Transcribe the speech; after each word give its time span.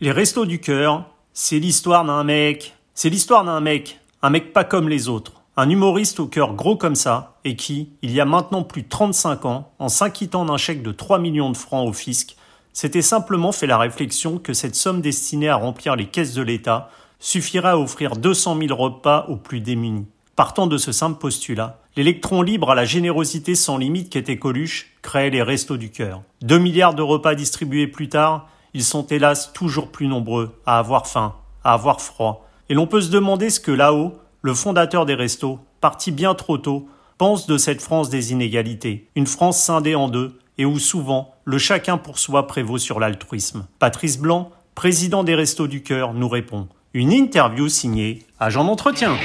Les 0.00 0.12
restos 0.12 0.46
du 0.46 0.60
cœur, 0.60 1.06
c'est 1.32 1.58
l'histoire 1.58 2.04
d'un 2.04 2.22
mec. 2.22 2.76
C'est 2.94 3.10
l'histoire 3.10 3.44
d'un 3.44 3.58
mec. 3.58 3.98
Un 4.22 4.30
mec 4.30 4.52
pas 4.52 4.62
comme 4.62 4.88
les 4.88 5.08
autres. 5.08 5.42
Un 5.56 5.68
humoriste 5.68 6.20
au 6.20 6.28
cœur 6.28 6.54
gros 6.54 6.76
comme 6.76 6.94
ça, 6.94 7.34
et 7.44 7.56
qui, 7.56 7.88
il 8.02 8.12
y 8.12 8.20
a 8.20 8.24
maintenant 8.24 8.62
plus 8.62 8.82
de 8.82 8.88
35 8.88 9.44
ans, 9.44 9.72
en 9.80 9.88
s'inquiétant 9.88 10.44
d'un 10.44 10.56
chèque 10.56 10.84
de 10.84 10.92
3 10.92 11.18
millions 11.18 11.50
de 11.50 11.56
francs 11.56 11.88
au 11.88 11.92
fisc, 11.92 12.36
s'était 12.72 13.02
simplement 13.02 13.50
fait 13.50 13.66
la 13.66 13.76
réflexion 13.76 14.38
que 14.38 14.52
cette 14.52 14.76
somme 14.76 15.00
destinée 15.00 15.48
à 15.48 15.56
remplir 15.56 15.96
les 15.96 16.06
caisses 16.06 16.34
de 16.34 16.42
l'État 16.42 16.90
suffirait 17.18 17.70
à 17.70 17.78
offrir 17.78 18.14
200 18.14 18.56
000 18.68 18.80
repas 18.80 19.26
aux 19.28 19.36
plus 19.36 19.58
démunis. 19.58 20.06
Partant 20.36 20.68
de 20.68 20.78
ce 20.78 20.92
simple 20.92 21.18
postulat, 21.18 21.80
l'électron 21.96 22.42
libre 22.42 22.70
à 22.70 22.76
la 22.76 22.84
générosité 22.84 23.56
sans 23.56 23.78
limite 23.78 24.10
qu'était 24.10 24.38
Coluche 24.38 24.92
créait 25.02 25.30
les 25.30 25.42
restos 25.42 25.76
du 25.76 25.90
cœur. 25.90 26.22
2 26.42 26.56
milliards 26.58 26.94
de 26.94 27.02
repas 27.02 27.34
distribués 27.34 27.88
plus 27.88 28.08
tard, 28.08 28.48
ils 28.74 28.84
sont 28.84 29.06
hélas 29.06 29.52
toujours 29.52 29.90
plus 29.90 30.06
nombreux 30.06 30.60
à 30.66 30.78
avoir 30.78 31.06
faim, 31.06 31.34
à 31.64 31.72
avoir 31.72 32.00
froid. 32.00 32.46
Et 32.68 32.74
l'on 32.74 32.86
peut 32.86 33.00
se 33.00 33.10
demander 33.10 33.50
ce 33.50 33.60
que 33.60 33.72
là-haut, 33.72 34.18
le 34.42 34.54
fondateur 34.54 35.06
des 35.06 35.14
restos, 35.14 35.58
parti 35.80 36.12
bien 36.12 36.34
trop 36.34 36.58
tôt, 36.58 36.88
pense 37.16 37.46
de 37.46 37.58
cette 37.58 37.82
France 37.82 38.10
des 38.10 38.32
inégalités, 38.32 39.08
une 39.16 39.26
France 39.26 39.60
scindée 39.60 39.94
en 39.94 40.08
deux, 40.08 40.38
et 40.58 40.64
où 40.64 40.78
souvent 40.78 41.34
le 41.44 41.58
chacun 41.58 41.98
pour 41.98 42.18
soi 42.18 42.46
prévaut 42.46 42.78
sur 42.78 43.00
l'altruisme. 43.00 43.66
Patrice 43.78 44.18
Blanc, 44.18 44.50
président 44.74 45.24
des 45.24 45.34
Restos 45.34 45.66
du 45.66 45.82
Cœur, 45.82 46.14
nous 46.14 46.28
répond. 46.28 46.68
Une 46.94 47.12
interview 47.12 47.68
signée 47.68 48.24
Agent 48.40 48.64
d'entretien. 48.64 49.16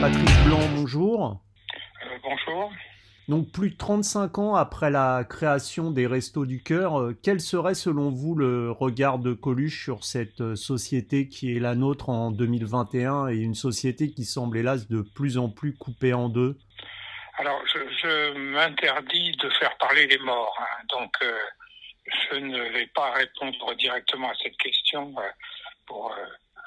Patrice 0.00 0.44
Blanc, 0.46 0.60
bonjour. 0.74 1.40
Euh, 2.04 2.18
bonjour. 2.22 2.70
Donc 3.30 3.52
plus 3.52 3.70
de 3.70 3.76
35 3.76 4.38
ans 4.38 4.54
après 4.56 4.90
la 4.90 5.22
création 5.22 5.92
des 5.92 6.08
Restos 6.08 6.46
du 6.46 6.64
Cœur, 6.64 6.98
euh, 6.98 7.16
quel 7.22 7.40
serait 7.40 7.76
selon 7.76 8.10
vous 8.10 8.34
le 8.34 8.72
regard 8.72 9.20
de 9.20 9.34
Coluche 9.34 9.84
sur 9.84 10.02
cette 10.02 10.40
euh, 10.40 10.56
société 10.56 11.28
qui 11.28 11.56
est 11.56 11.60
la 11.60 11.76
nôtre 11.76 12.08
en 12.08 12.32
2021 12.32 13.28
et 13.28 13.36
une 13.36 13.54
société 13.54 14.10
qui 14.10 14.24
semble 14.24 14.58
hélas 14.58 14.88
de 14.88 15.02
plus 15.14 15.38
en 15.38 15.48
plus 15.48 15.76
coupée 15.76 16.12
en 16.12 16.28
deux? 16.28 16.58
Alors 17.38 17.62
je, 17.66 18.32
m'interdis 18.32 19.30
de 19.30 19.48
faire 19.60 19.78
parler 19.78 20.08
les 20.08 20.18
morts, 20.18 20.58
hein. 20.60 20.84
donc 20.88 21.14
euh, 21.22 21.38
je 22.32 22.36
ne 22.36 22.58
vais 22.72 22.88
pas 22.88 23.12
répondre 23.12 23.76
directement 23.76 24.28
à 24.28 24.34
cette 24.42 24.56
question 24.56 25.14
pour 25.86 26.12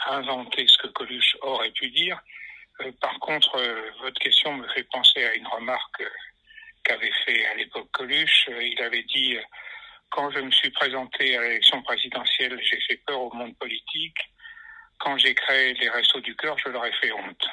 inventer 0.08 0.66
ce 0.68 0.78
que 0.78 0.88
Coluche 0.88 1.36
aurait 1.42 1.72
pu 1.72 1.90
dire. 1.90 2.18
par 3.02 3.20
contre, 3.20 3.60
votre 4.02 4.20
question 4.22 4.54
me 4.56 4.68
fait 4.70 4.88
penser 4.94 5.26
à 5.26 5.36
une 5.36 5.48
remarque 5.48 6.02
qu'avait 6.84 7.12
fait 7.26 7.46
à 7.46 7.56
l'époque 7.56 7.90
Coluche. 7.92 8.48
Euh, 8.50 8.64
il 8.64 8.82
avait 8.82 9.04
dit, 9.04 9.36
euh, 9.36 9.42
quand 10.10 10.30
je 10.32 10.40
me 10.40 10.52
suis 10.52 10.70
présenté 10.72 11.38
à 11.38 11.42
l'élection 11.42 11.82
présidentielle, 11.84 12.60
j'ai 12.64 12.80
fait 12.88 13.02
peur 13.06 13.22
au 13.22 13.34
monde 13.34 13.56
politique. 13.58 14.18
Quand 15.00 15.18
j'ai 15.18 15.34
créé 15.34 15.74
les 15.74 15.90
Restos 15.90 16.22
du 16.22 16.36
Cœur, 16.36 16.58
je 16.64 16.70
leur 16.70 16.86
ai 16.86 16.92
fait 17.02 17.12
honte. 17.12 17.48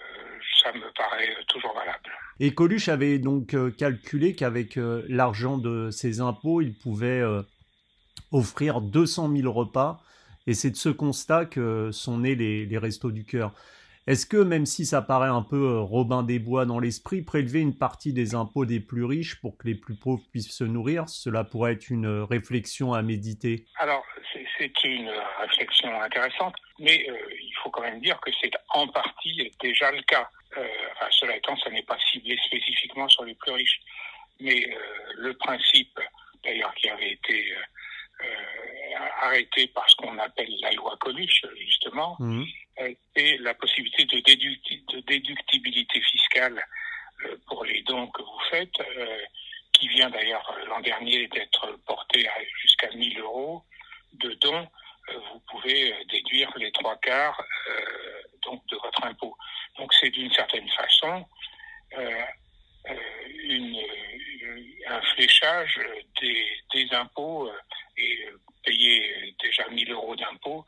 Euh, 0.00 0.38
ça 0.62 0.72
me 0.72 0.92
paraît 0.94 1.34
toujours 1.48 1.74
valable. 1.74 2.10
Et 2.40 2.54
Coluche 2.54 2.88
avait 2.88 3.18
donc 3.18 3.54
calculé 3.76 4.34
qu'avec 4.34 4.74
l'argent 4.76 5.56
de 5.56 5.90
ses 5.90 6.20
impôts, 6.20 6.60
il 6.62 6.76
pouvait 6.76 7.22
offrir 8.32 8.80
200 8.80 9.36
000 9.36 9.52
repas. 9.52 10.02
Et 10.48 10.54
c'est 10.54 10.70
de 10.70 10.76
ce 10.76 10.88
constat 10.88 11.46
que 11.46 11.92
sont 11.92 12.18
nés 12.18 12.34
les, 12.34 12.66
les 12.66 12.78
Restos 12.78 13.12
du 13.12 13.24
Cœur. 13.24 13.52
Est-ce 14.06 14.26
que, 14.26 14.36
même 14.36 14.66
si 14.66 14.84
ça 14.84 15.00
paraît 15.00 15.30
un 15.30 15.40
peu 15.40 15.56
euh, 15.56 15.80
Robin 15.80 16.22
des 16.22 16.38
Bois 16.38 16.66
dans 16.66 16.78
l'esprit, 16.78 17.22
prélever 17.22 17.60
une 17.60 17.78
partie 17.78 18.12
des 18.12 18.34
impôts 18.34 18.66
des 18.66 18.80
plus 18.80 19.04
riches 19.04 19.40
pour 19.40 19.56
que 19.56 19.66
les 19.66 19.74
plus 19.74 19.94
pauvres 19.94 20.22
puissent 20.30 20.54
se 20.54 20.64
nourrir, 20.64 21.08
cela 21.08 21.42
pourrait 21.42 21.72
être 21.72 21.88
une 21.88 22.04
euh, 22.04 22.24
réflexion 22.26 22.92
à 22.92 23.00
méditer? 23.00 23.64
Alors, 23.78 24.04
c'est 24.58 24.84
une 24.84 25.10
réflexion 25.40 26.00
intéressante, 26.02 26.54
mais 26.78 27.06
euh, 27.08 27.16
il 27.40 27.54
faut 27.62 27.70
quand 27.70 27.80
même 27.80 28.00
dire 28.00 28.20
que 28.20 28.30
c'est 28.42 28.52
en 28.74 28.86
partie 28.88 29.50
déjà 29.62 29.90
le 29.90 30.02
cas. 30.02 30.28
Euh, 30.58 30.66
cela 31.10 31.36
étant, 31.36 31.56
ça 31.56 31.70
n'est 31.70 31.82
pas 31.82 31.98
ciblé 32.12 32.38
spécifiquement 32.44 33.08
sur 33.08 33.24
les 33.24 33.34
plus 33.34 33.52
riches. 33.52 33.80
Mais 34.40 34.66
le 35.16 35.32
principe, 35.34 35.98
d'ailleurs, 36.42 36.74
qui 36.74 36.88
avait 36.90 37.12
été 37.12 37.54
arrêté 39.20 39.66
par 39.68 39.88
ce 39.88 39.96
qu'on 39.96 40.18
appelle 40.18 40.50
la 40.60 40.72
loi 40.72 40.96
Coluche, 41.00 41.44
justement, 41.56 42.16
mmh 42.18 42.44
et 42.78 43.38
la 43.38 43.54
possibilité 43.54 44.04
de, 44.04 44.18
de 44.20 45.00
déductibilité 45.00 46.00
fiscale 46.00 46.64
euh, 47.24 47.36
pour 47.46 47.64
les 47.64 47.82
dons 47.82 48.08
que 48.08 48.22
vous 48.22 48.40
faites, 48.50 48.80
euh, 48.80 49.18
qui 49.72 49.88
vient 49.88 50.10
d'ailleurs 50.10 50.56
l'an 50.68 50.80
dernier 50.80 51.26
d'être 51.28 51.78
porté 51.86 52.28
jusqu'à 52.60 52.90
1000 52.90 53.18
euros 53.20 53.62
de 54.14 54.32
dons, 54.34 54.68
euh, 55.10 55.18
vous 55.32 55.40
pouvez 55.50 55.94
déduire 56.10 56.50
les 56.56 56.70
trois 56.72 56.96
quarts 56.96 57.42
donc 58.44 58.64
de 58.66 58.76
votre 58.76 59.04
impôt. 59.04 59.36
Donc 59.78 59.92
c'est 59.94 60.10
d'une 60.10 60.32
certaine 60.32 60.68
façon 60.70 61.26
une, 63.44 63.80
un 64.86 65.00
fléchage 65.14 65.80
des, 66.20 66.46
des 66.74 66.94
impôts 66.94 67.50
et 67.96 68.28
payer 68.64 69.34
déjà 69.42 69.68
1000 69.68 69.90
euros 69.92 70.14
d'impôts 70.14 70.64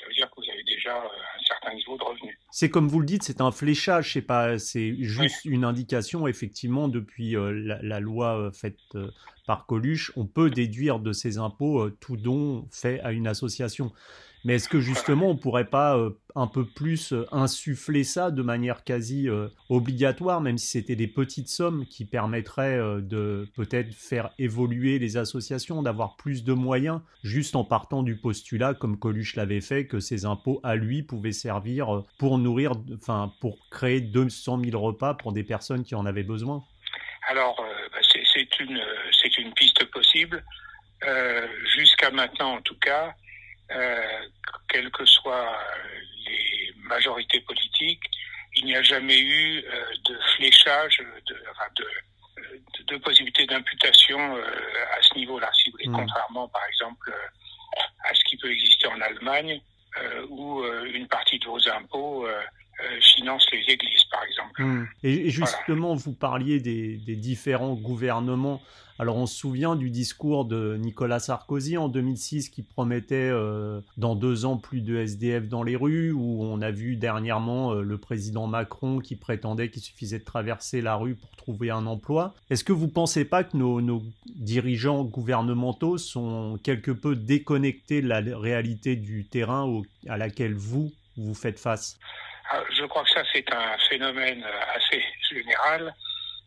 ça 0.00 0.06
veut 0.06 0.14
dire 0.14 0.30
que 0.30 0.36
vous 0.36 0.50
avez 0.50 0.62
déjà 0.62 0.96
euh, 0.96 1.08
un 1.08 1.42
certain 1.44 1.74
niveau 1.74 1.89
de 2.00 2.04
revenus. 2.04 2.36
C'est 2.50 2.68
comme 2.68 2.88
vous 2.88 3.00
le 3.00 3.06
dites, 3.06 3.22
c'est 3.22 3.40
un 3.40 3.52
fléchage, 3.52 4.14
c'est 4.14 4.22
pas, 4.22 4.58
c'est 4.58 4.96
juste 4.98 5.44
une 5.44 5.64
indication. 5.64 6.26
Effectivement, 6.26 6.88
depuis 6.88 7.36
euh, 7.36 7.52
la, 7.80 8.00
loi 8.00 8.38
euh, 8.38 8.50
faite 8.50 8.78
par 9.46 9.66
Coluche, 9.66 10.12
on 10.16 10.26
peut 10.26 10.50
déduire 10.50 10.98
de 10.98 11.12
ses 11.12 11.38
impôts 11.38 11.88
tout 11.90 12.16
don 12.16 12.66
fait 12.70 13.00
à 13.00 13.12
une 13.12 13.26
association. 13.26 13.92
Mais 14.44 14.54
est-ce 14.54 14.68
que 14.68 14.80
justement 14.80 15.28
on 15.28 15.36
pourrait 15.36 15.66
pas 15.66 15.96
euh, 15.96 16.10
un 16.34 16.46
peu 16.46 16.64
plus 16.64 17.12
euh, 17.12 17.26
insuffler 17.30 18.04
ça 18.04 18.30
de 18.30 18.42
manière 18.42 18.84
quasi 18.84 19.28
euh, 19.28 19.48
obligatoire, 19.68 20.40
même 20.40 20.56
si 20.56 20.68
c'était 20.68 20.96
des 20.96 21.08
petites 21.08 21.48
sommes 21.48 21.86
qui 21.86 22.06
permettraient 22.06 22.78
de 22.78 23.46
peut-être 23.54 23.94
faire 23.94 24.30
évoluer 24.38 24.98
les 24.98 25.16
associations, 25.16 25.82
d'avoir 25.82 26.16
plus 26.16 26.44
de 26.44 26.52
moyens, 26.52 27.00
juste 27.22 27.54
en 27.54 27.64
partant 27.64 28.02
du 28.02 28.16
postulat, 28.16 28.74
comme 28.74 28.98
Coluche 28.98 29.36
l'avait 29.36 29.60
fait, 29.60 29.86
que 29.86 30.00
ces 30.00 30.24
impôts 30.24 30.60
à 30.62 30.74
lui 30.76 31.02
pouvaient 31.02 31.32
servir 31.32 32.02
pour 32.18 32.38
nourrir, 32.38 32.72
enfin 32.94 33.32
pour 33.40 33.58
créer 33.70 34.00
200 34.00 34.62
000 34.64 34.80
repas 34.80 35.14
pour 35.14 35.32
des 35.32 35.44
personnes 35.44 35.84
qui 35.84 35.94
en 35.94 36.06
avaient 36.06 36.22
besoin? 36.22 36.64
Alors, 37.28 37.56
bah, 37.92 37.98
c'est 38.02 38.60
une, 38.60 38.80
une 39.38 39.54
piste 39.54 39.84
possible. 39.90 40.42
Jusqu'à 41.76 42.10
maintenant, 42.10 42.56
en 42.56 42.62
tout 42.62 42.78
cas, 42.78 43.14
euh, 43.72 44.28
quelles 44.68 44.90
que 44.90 45.04
soient 45.04 45.58
les 46.26 46.72
majorités 46.82 47.40
politiques, 47.40 48.02
il 48.56 48.64
n'y 48.66 48.74
a 48.74 48.82
jamais 48.82 49.18
eu 49.18 49.58
euh, 49.64 49.84
de 50.04 50.18
fléchage, 50.36 50.98
de, 51.26 51.34
de, 51.76 52.84
de, 52.84 52.96
possibilité 52.98 53.46
d'imputation 53.46 54.36
euh, 54.36 54.42
à 54.98 55.02
ce 55.02 55.14
niveau-là, 55.14 55.50
si 55.54 55.70
vous 55.70 55.76
voulez, 55.76 55.88
mmh. 55.88 55.96
contrairement 55.96 56.48
par 56.48 56.64
exemple 56.66 57.12
à 58.04 58.14
ce 58.14 58.24
qui 58.24 58.36
peut 58.36 58.50
exister 58.50 58.88
en 58.88 59.00
Allemagne, 59.00 59.60
où 60.28 60.64
une 60.64 61.06
partie 61.08 61.38
de 61.38 61.46
vos 61.46 61.68
impôts 61.68 62.26
finance 63.00 63.46
les 63.52 63.72
églises, 63.72 64.04
par 64.10 64.22
exemple. 64.24 64.62
Mmh. 64.62 64.88
Et, 65.02 65.30
justement, 65.30 65.94
vous 65.94 66.12
parliez 66.12 66.60
des, 66.60 66.96
des, 66.96 67.16
différents 67.16 67.74
gouvernements 67.74 68.60
alors 69.00 69.16
on 69.16 69.24
se 69.24 69.34
souvient 69.34 69.76
du 69.76 69.88
discours 69.88 70.44
de 70.44 70.76
Nicolas 70.78 71.20
Sarkozy 71.20 71.78
en 71.78 71.88
2006 71.88 72.50
qui 72.50 72.62
promettait 72.62 73.14
euh, 73.14 73.80
dans 73.96 74.14
deux 74.14 74.44
ans 74.44 74.58
plus 74.58 74.82
de 74.82 74.94
SDF 74.94 75.48
dans 75.48 75.62
les 75.62 75.74
rues, 75.74 76.12
où 76.12 76.44
on 76.44 76.60
a 76.60 76.70
vu 76.70 76.96
dernièrement 76.96 77.72
euh, 77.72 77.80
le 77.80 77.96
président 77.96 78.46
Macron 78.46 78.98
qui 78.98 79.16
prétendait 79.16 79.70
qu'il 79.70 79.80
suffisait 79.80 80.18
de 80.18 80.24
traverser 80.24 80.82
la 80.82 80.96
rue 80.96 81.14
pour 81.14 81.30
trouver 81.30 81.70
un 81.70 81.86
emploi. 81.86 82.34
Est-ce 82.50 82.62
que 82.62 82.74
vous 82.74 82.88
ne 82.88 82.90
pensez 82.90 83.24
pas 83.24 83.42
que 83.42 83.56
nos, 83.56 84.02
dirigeants 84.36 85.02
gouvernementaux 85.04 85.96
sont 85.96 86.58
quelque 86.62 86.90
peu 86.90 87.16
déconnectés 87.16 88.02
de 88.02 88.06
la 88.06 88.20
réalité 88.20 88.96
du 88.96 89.24
terrain 89.24 89.80
à 90.10 90.18
laquelle 90.18 90.52
vous, 90.52 90.92
vous 91.16 91.32
faites 91.32 91.58
face? 91.58 91.98
Je 92.70 92.84
crois 92.86 93.04
que 93.04 93.10
ça 93.10 93.22
c'est 93.32 93.52
un 93.52 93.78
phénomène 93.88 94.44
assez 94.74 95.02
général 95.30 95.94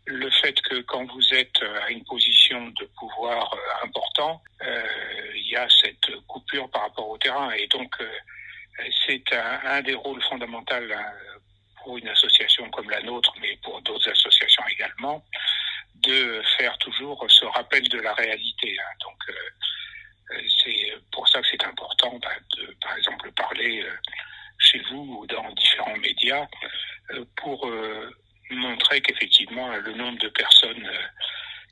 le 0.05 0.29
fait 0.29 0.59
que 0.61 0.81
quand 0.81 1.05
vous 1.05 1.33
êtes 1.33 1.61
à 1.81 1.89
une 1.89 2.03
position 2.03 2.67
de 2.67 2.85
pouvoir 2.97 3.53
euh, 3.53 3.85
important, 3.85 4.41
euh, 4.61 4.83
il 5.35 5.47
y 5.47 5.55
a 5.55 5.67
cette 5.81 6.15
coupure 6.27 6.69
par 6.69 6.83
rapport 6.83 7.09
au 7.09 7.17
terrain. 7.17 7.51
Et 7.51 7.67
donc, 7.67 7.93
euh, 8.01 8.09
c'est 9.07 9.23
un, 9.33 9.81
des 9.81 9.93
rôles 9.93 10.21
fondamentaux 10.23 10.75
pour 11.83 11.97
une 11.97 12.07
association 12.07 12.69
comme 12.71 12.89
la 12.89 13.01
nôtre, 13.01 13.33
mais 13.39 13.57
pour 13.63 13.81
d'autres 13.81 14.09
associations 14.09 14.63
également, 14.67 15.23
de 15.95 16.41
faire 16.57 16.77
toujours 16.79 17.25
ce 17.29 17.45
rappel 17.45 17.87
de 17.87 17.99
la 17.99 18.13
réalité. 18.13 18.75
Hein. 18.79 18.93
Donc, 19.01 20.41
c'est 20.63 20.93
pour 21.11 21.27
ça 21.27 21.39
que 21.41 21.47
c'est 21.51 21.63
important 21.63 22.17
bah, 22.19 22.31
de, 22.57 22.75
par 22.81 22.97
exemple, 22.97 23.31
parler 23.33 23.85
vous 24.91 25.19
ou 25.19 25.27
dans 25.27 25.51
différents 25.53 25.97
médias 25.97 26.45
pour 27.35 27.69
montrer 28.51 29.01
qu'effectivement 29.01 29.75
le 29.77 29.93
nombre 29.93 30.19
de 30.19 30.29
personnes 30.29 30.85
euh, 30.85 30.97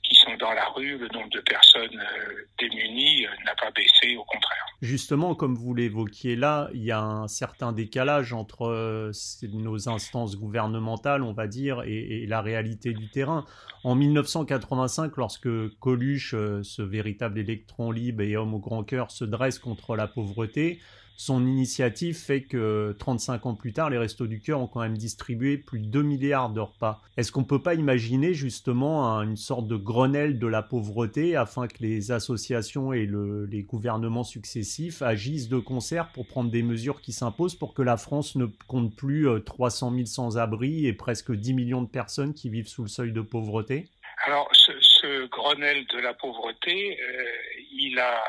qui 0.04 0.16
sont 0.16 0.36
dans 0.40 0.52
la 0.52 0.68
rue 0.70 0.98
le 0.98 1.08
nombre 1.10 1.30
de 1.30 1.40
personnes 1.42 2.00
euh, 2.00 2.34
démunies 2.60 3.26
n'a 3.46 3.56
pas 3.56 3.72
baissé, 3.72 4.16
au 4.16 4.24
contraire. 4.24 4.66
Justement, 4.82 5.36
comme 5.36 5.56
vous 5.56 5.76
l'évoquiez 5.76 6.36
là, 6.36 6.70
il 6.74 6.84
y 6.84 6.92
a 6.92 7.00
un 7.00 7.28
certain 7.28 7.72
décalage 7.72 8.34
entre 8.34 9.12
nos 9.44 9.90
instances 9.90 10.38
gouvernementales, 10.38 11.22
on 11.22 11.34
va 11.34 11.46
dire, 11.46 11.84
et, 11.86 12.24
et, 12.24 12.26
la 12.26 12.42
réalité 12.42 12.94
du 12.94 13.10
terrain. 13.10 13.46
En 13.84 13.94
1985, 13.94 15.18
lorsque 15.18 15.50
Coluche, 15.80 16.32
ce 16.32 16.82
véritable 16.82 17.38
électron 17.38 17.92
libre 17.92 18.24
et 18.24 18.36
homme 18.36 18.56
au 18.56 18.60
grand 18.60 18.84
cœur, 18.84 19.12
se 19.12 19.24
dresse 19.24 19.60
contre 19.60 19.96
la 19.96 20.08
pauvreté, 20.08 20.80
son 21.22 21.46
initiative 21.46 22.18
fait 22.18 22.42
que 22.42 22.96
35 22.98 23.46
ans 23.46 23.54
plus 23.54 23.74
tard, 23.74 23.92
les 23.92 24.00
Restos 24.00 24.26
du 24.26 24.42
Cœur 24.42 24.60
ont 24.60 24.66
quand 24.66 24.80
même 24.80 24.98
distribué 24.98 25.56
plus 25.56 25.78
de 25.78 25.86
2 25.86 26.02
milliards 26.02 26.50
de 26.50 26.62
repas. 26.62 27.00
Est-ce 27.16 27.32
qu'on 27.32 27.42
ne 27.42 27.46
peut 27.46 27.62
pas 27.62 27.76
imaginer 27.76 28.34
justement 28.34 29.22
une 29.22 29.38
sorte 29.38 29.68
de 29.68 29.76
Grenelle 29.76 30.40
de 30.40 30.48
la 30.48 30.64
pauvreté 30.64 31.36
afin 31.36 31.68
que 31.68 31.76
les 31.80 32.12
associations 32.12 32.92
et 32.92 33.06
les 33.06 33.62
gouvernements 33.62 34.24
successifs 34.24 35.04
agissent 35.04 35.48
de 35.48 35.60
concert 35.60 36.12
pour 36.12 36.26
prendre 36.26 36.50
des 36.50 36.64
mesures 36.64 37.02
qui 37.02 37.12
s'imposent 37.12 37.54
pour 37.54 37.76
que 37.76 37.84
la 37.84 37.98
France 37.98 38.36
ne 38.36 38.48
compte 38.66 38.96
plus 38.96 39.28
300 39.46 39.92
euh, 39.92 39.96
000 39.98 40.06
sans-abri 40.08 40.88
et 40.88 40.94
presque 40.94 41.32
10 41.32 41.54
millions 41.54 41.84
de 41.84 41.90
personnes 41.90 42.34
qui 42.34 42.50
vivent 42.50 42.68
sous 42.68 42.82
le 42.82 42.90
seuil 42.90 43.12
de 43.12 43.22
pauvreté? 43.22 43.90
Alors, 44.26 44.50
ce, 44.54 45.28
Grenelle 45.28 45.86
de 45.86 46.00
la 46.00 46.16
pauvreté, 46.16 47.00
euh, 47.00 47.26
il 47.74 48.00
a 48.00 48.24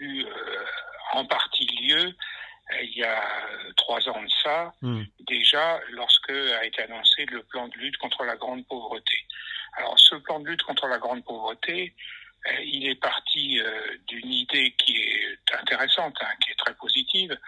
eu... 0.00 0.24
Euh, 0.24 0.28
en 1.12 1.24
partie 1.24 1.66
lieu 1.88 2.14
euh, 2.72 2.82
il 2.82 2.96
y 2.96 3.04
a 3.04 3.22
trois 3.76 4.06
ans 4.08 4.22
de 4.22 4.30
ça, 4.42 4.72
hmm. 4.82 5.02
déjà 5.20 5.80
lorsque 5.90 6.30
a 6.30 6.64
été 6.64 6.82
annoncé 6.82 7.24
le 7.26 7.42
plan 7.42 7.68
de 7.68 7.76
lutte 7.78 7.96
contre 7.96 8.24
la 8.24 8.36
grande 8.36 8.66
pauvreté. 8.66 9.24
Alors 9.76 9.98
ce 9.98 10.16
plan 10.16 10.40
de 10.40 10.48
lutte 10.48 10.62
contre 10.62 10.86
la 10.86 10.98
grande 10.98 11.24
pauvreté, 11.24 11.94
euh, 12.46 12.60
il 12.62 12.86
est 12.86 13.00
parti 13.00 13.60
euh, 13.60 13.96
d'une 14.06 14.30
idée 14.30 14.72
qui 14.72 14.96
est 14.96 15.54
intéressante, 15.58 16.16
hein, 16.20 16.34
qui 16.44 16.50
est 16.50 16.58
très 16.58 16.74
positive, 16.74 17.38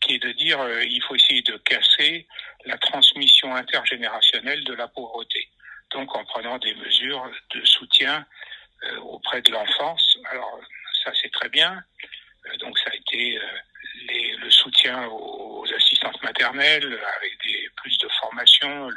qui 0.00 0.14
est 0.14 0.22
de 0.22 0.32
dire 0.32 0.60
il 0.82 1.02
faut 1.02 1.14
essayer 1.14 1.42
de 1.42 1.56
casser 1.58 2.26
la 2.66 2.78
transmission 2.78 3.54
intergénérationnelle 3.54 4.62
de 4.64 4.74
la 4.74 4.86
pauvreté. 4.86 5.48
Donc 5.90 6.14
en 6.14 6.24
prenant 6.24 6.58
des 6.58 6.74
mesures 6.74 7.28
de 7.54 7.64
soutien 7.64 8.24
auprès 9.02 9.42
de 9.42 9.50
l'enfance. 9.50 10.18
Alors 10.30 10.60
ça 11.02 11.12
c'est 11.20 11.32
très 11.32 11.48
bien, 11.48 11.82
euh, 12.46 12.56
donc 12.58 12.78
ça 12.78 12.90
a 12.90 12.94
été 12.94 13.38
euh, 13.38 13.42
le 14.40 14.50
soutien 14.50 15.06
aux, 15.08 15.64
assistantes 15.74 16.22
maternelles 16.22 16.98
avec 17.16 17.38
plus 17.76 17.98
de 17.98 18.08
formation, 18.20 18.88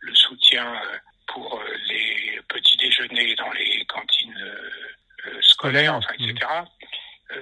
le, 0.00 0.14
soutien 0.14 0.74
euh, 0.74 0.98
pour 1.28 1.62
les 1.88 2.40
petits 2.48 2.76
déjeuners 2.76 3.34
dans 3.36 3.50
les 3.52 3.84
cantines 3.86 4.52
scolaires, 5.40 5.94
enfin, 5.94 6.14
etc. 6.18 6.46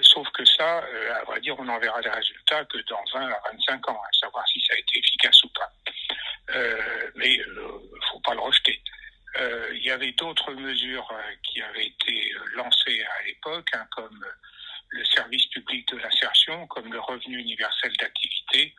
Sauf 0.02 0.28
que 0.30 0.44
ça, 0.44 0.84
à 1.20 1.24
vrai 1.24 1.40
dire, 1.40 1.58
on 1.58 1.64
n'en 1.64 1.78
verra 1.78 2.00
les 2.02 2.10
résultats 2.10 2.64
que 2.66 2.76
dans 2.90 3.02
20 3.14 3.26
à 3.26 3.40
25 3.52 3.88
ans, 3.88 4.00
à 4.02 4.18
savoir 4.20 4.46
si 4.48 4.60
ça 4.60 4.74
a 4.74 4.78
été 4.78 4.98
efficace 4.98 5.42
ou 5.44 5.48
pas. 5.48 5.72
mais 7.14 7.34
il 7.34 7.46
ne 7.54 8.00
faut 8.10 8.20
pas 8.20 8.34
le 8.34 8.40
rejeter. 8.40 8.82
Il 9.72 9.82
y 9.82 9.90
avait 9.90 10.12
d'autres 10.12 10.52
mesures 10.52 11.10
qui 11.42 11.62
avaient 11.62 11.86
été 11.86 12.32
lancées 12.54 13.02
à 13.02 13.22
l'époque, 13.24 13.68
hein, 13.72 13.86
comme 13.92 14.26
le 15.18 15.24
service 15.24 15.46
public 15.46 15.88
de 15.88 15.96
l'insertion, 15.98 16.66
comme 16.68 16.92
le 16.92 17.00
revenu 17.00 17.38
universel 17.38 17.92
d'activité, 17.98 18.74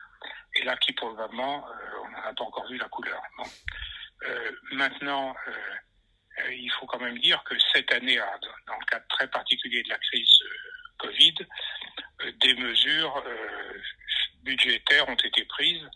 et 0.54 0.62
là 0.62 0.76
qui 0.76 0.92
probablement, 0.92 1.66
euh, 1.68 1.72
on 2.04 2.10
n'en 2.10 2.22
a 2.22 2.34
pas 2.34 2.44
encore 2.44 2.66
vu 2.68 2.78
la 2.78 2.88
couleur. 2.88 3.22
Euh, 4.22 4.50
maintenant, 4.72 5.34
euh, 5.48 6.52
il 6.52 6.70
faut 6.72 6.86
quand 6.86 7.00
même 7.00 7.18
dire 7.18 7.42
que 7.44 7.54
cette 7.74 7.92
année, 7.92 8.16
dans 8.66 8.78
le 8.78 8.84
cadre 8.86 9.06
très 9.08 9.28
particulier 9.28 9.82
de 9.82 9.90
la 9.90 9.98
crise 9.98 10.38
Covid, 10.98 11.34
des 12.40 12.54
mesures 12.54 13.22
budgétaires 14.42 15.08
ont 15.08 15.14
été 15.16 15.44
prises 15.44 15.88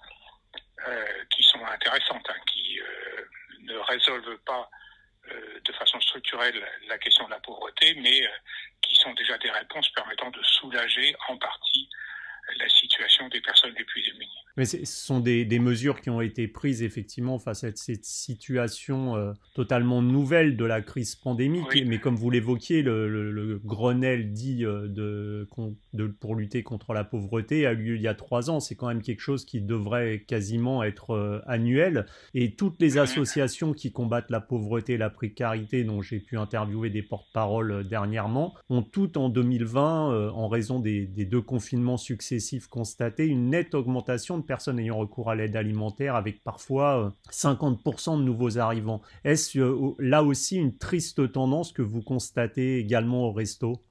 qui 1.31 1.43
sont 1.43 1.65
intéressantes, 1.65 2.29
hein, 2.29 2.41
qui 2.53 2.79
ne 3.61 3.77
résolvent 3.77 4.39
pas 4.45 4.69
de 5.65 5.73
façon 5.73 5.99
structurelle 6.01 6.63
la 6.89 6.99
question 6.99 7.25
de 7.25 7.31
la 7.31 7.41
pauvreté, 7.41 7.95
mais 7.95 8.29
sont 9.05 9.13
déjà 9.13 9.37
des 9.39 9.51
réponses 9.51 9.89
permettant 9.91 10.31
de 10.31 10.43
soulager 10.43 11.15
en 11.29 11.37
partie 11.37 11.89
la 12.59 12.69
situation 12.69 13.29
des 13.29 13.41
personnes 13.41 13.73
les 13.77 13.85
plus 13.85 14.03
démunies. 14.03 14.31
Mais 14.57 14.67
ce 14.67 14.85
sont 14.85 15.19
des, 15.19 15.45
des, 15.45 15.59
mesures 15.59 16.01
qui 16.01 16.11
ont 16.11 16.21
été 16.21 16.47
prises 16.47 16.83
effectivement 16.83 17.41
face 17.41 17.65
à 17.65 17.73
cette 17.75 18.05
situation 18.05 19.17
euh, 19.17 19.33
totalement 19.55 20.01
nouvelle 20.01 20.57
de 20.57 20.65
la 20.65 20.81
crise 20.81 21.17
pandémique. 21.17 21.85
Mais 21.87 21.99
comme 21.99 22.15
vous 22.15 22.31
l'évoquiez, 22.31 22.83
le, 22.83 23.09
le, 23.09 23.61
Grenelle 23.65 24.33
dit 24.33 24.65
euh, 24.65 24.87
de, 24.87 25.49
de, 25.93 26.07
pour 26.07 26.37
lutter 26.37 26.63
contre 26.63 26.93
la 26.93 27.03
pauvreté 27.03 27.67
a 27.67 27.73
eu 27.73 27.77
lieu 27.77 27.97
il 27.97 28.03
y 28.03 28.07
a 28.07 28.15
trois 28.15 28.49
ans. 28.49 28.61
C'est 28.61 28.77
quand 28.77 28.87
même 28.87 29.03
quelque 29.03 29.21
chose 29.21 29.45
qui 29.45 29.61
devrait 29.61 30.21
quasiment 30.21 30.85
être 30.85 31.11
euh, 31.11 31.41
annuel. 31.47 32.07
Et 32.35 32.55
toutes 32.55 32.81
les 32.81 32.97
associations 32.99 33.73
qui 33.73 33.91
combattent 33.91 34.31
la 34.31 34.41
pauvreté 34.41 34.93
et 34.93 34.99
la 34.99 35.11
précarité, 35.11 35.83
dont 35.83 36.01
j'ai 36.01 36.21
pu 36.21 36.39
interviewer 36.39 36.91
des 36.91 37.03
porte-paroles 37.03 37.89
dernièrement, 37.89 38.55
ont 38.71 38.83
toutes 38.83 39.17
en 39.17 39.29
2020, 39.29 40.31
en 40.31 40.49
raison 40.49 40.79
des, 40.79 41.07
des 41.07 41.25
deux 41.25 41.43
confinements 41.43 41.97
successifs 41.97 42.34
constatés, 42.71 43.27
une 43.27 43.51
nette 43.51 43.75
augmentation 43.75 44.39
de 44.39 44.43
personnes 44.43 44.79
ayant 44.79 44.99
recours 44.99 45.31
à 45.31 45.35
l'aide 45.35 45.57
alimentaire 45.57 46.15
avec 46.15 46.43
parfois 46.43 47.13
50% 47.31 48.15
euh, 48.15 48.17
de 48.19 48.23
nouveaux 48.23 48.59
arrivants. 48.59 49.03
Est-ce 49.25 49.59
euh, 49.59 49.95
là 49.99 50.23
aussi 50.23 50.57
une 50.57 50.77
triste 50.77 51.33
tendance 51.33 51.73
que 51.73 51.83
vous 51.83 52.03
constatez 52.03 52.79
également 52.79 53.23
au 53.23 53.33
resto? 53.33 53.83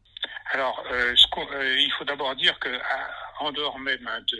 Alors, 0.51 0.83
euh, 0.91 1.15
il 1.55 1.91
faut 1.97 2.05
d'abord 2.05 2.35
dire 2.35 2.57
que 2.59 2.69
en 3.39 3.51
dehors 3.51 3.79
même 3.79 4.07
hein, 4.07 4.21
de 4.27 4.39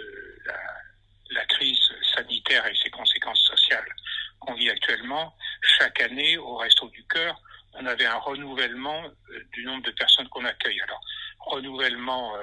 la, 1.34 1.46
crise 1.46 1.80
sanitaire 2.16 2.66
et 2.68 2.76
ses 2.76 2.90
conséquences 2.90 3.42
sociales 3.42 3.88
qu'on 4.40 4.54
vit 4.54 4.70
actuellement, 4.70 5.36
chaque 5.80 6.00
année 6.02 6.38
au 6.38 6.58
Resto 6.58 6.88
du 6.90 7.04
Cœur, 7.08 7.42
on 7.74 7.86
avait 7.86 8.06
un 8.06 8.18
renouvellement 8.18 9.04
du 9.52 9.66
nombre 9.66 9.84
de 9.84 9.92
personnes 9.92 10.28
qu'on 10.30 10.46
accueille. 10.46 10.80
Alors, 10.82 11.02
renouvellement 11.40 12.34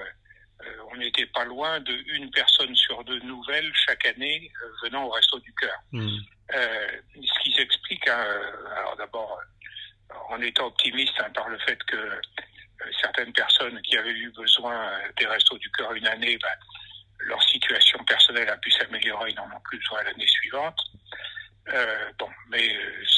on 0.93 0.97
n'était 0.97 1.27
pas 1.27 1.45
loin 1.45 1.81
de 1.81 1.93
une 2.15 2.31
personne 2.31 2.75
sur 2.75 3.03
deux 3.05 3.21
nouvelles 3.21 3.73
chaque 3.75 4.07
année 4.07 4.51
euh, 4.63 4.69
venant 4.83 5.05
au 5.05 5.11
Resto 5.11 5.39
du 5.41 5.53
Cœur. 5.55 5.79
Hmm. 5.93 6.09
Euh, 6.55 6.89
ce 7.15 7.43
qui 7.43 7.53
s'explique, 7.53 8.07
hein, 8.09 8.27
alors 8.77 8.97
d'abord, 8.97 9.41
en 10.29 10.41
étant 10.41 10.67
optimiste 10.67 11.15
hein, 11.21 11.31
par 11.35 11.49
le 11.49 11.59
fait 11.59 11.83
que 11.85 12.21
certaines 13.01 13.33
personnes 13.33 13.81
qui 13.83 13.97
avaient 13.97 14.11
eu 14.11 14.31
besoin 14.33 14.91
des 15.17 15.27
Restos 15.27 15.59
du 15.59 15.71
Cœur 15.73 15.93
une 15.93 16.07
année, 16.07 16.39
ben, 16.39 16.49
leur 17.21 17.43
situation 17.43 18.03
personnelle 18.05 18.49
a 18.49 18.57
pu 18.57 18.71
s'améliorer, 18.71 19.31
ils 19.31 19.37
n'en 19.37 19.45
ont 19.45 19.61
plus 19.65 19.79
besoin 19.79 20.03
l'année 20.03 20.27
suivante. 20.27 20.81
bon, 22.19 22.31
mais 22.49 22.75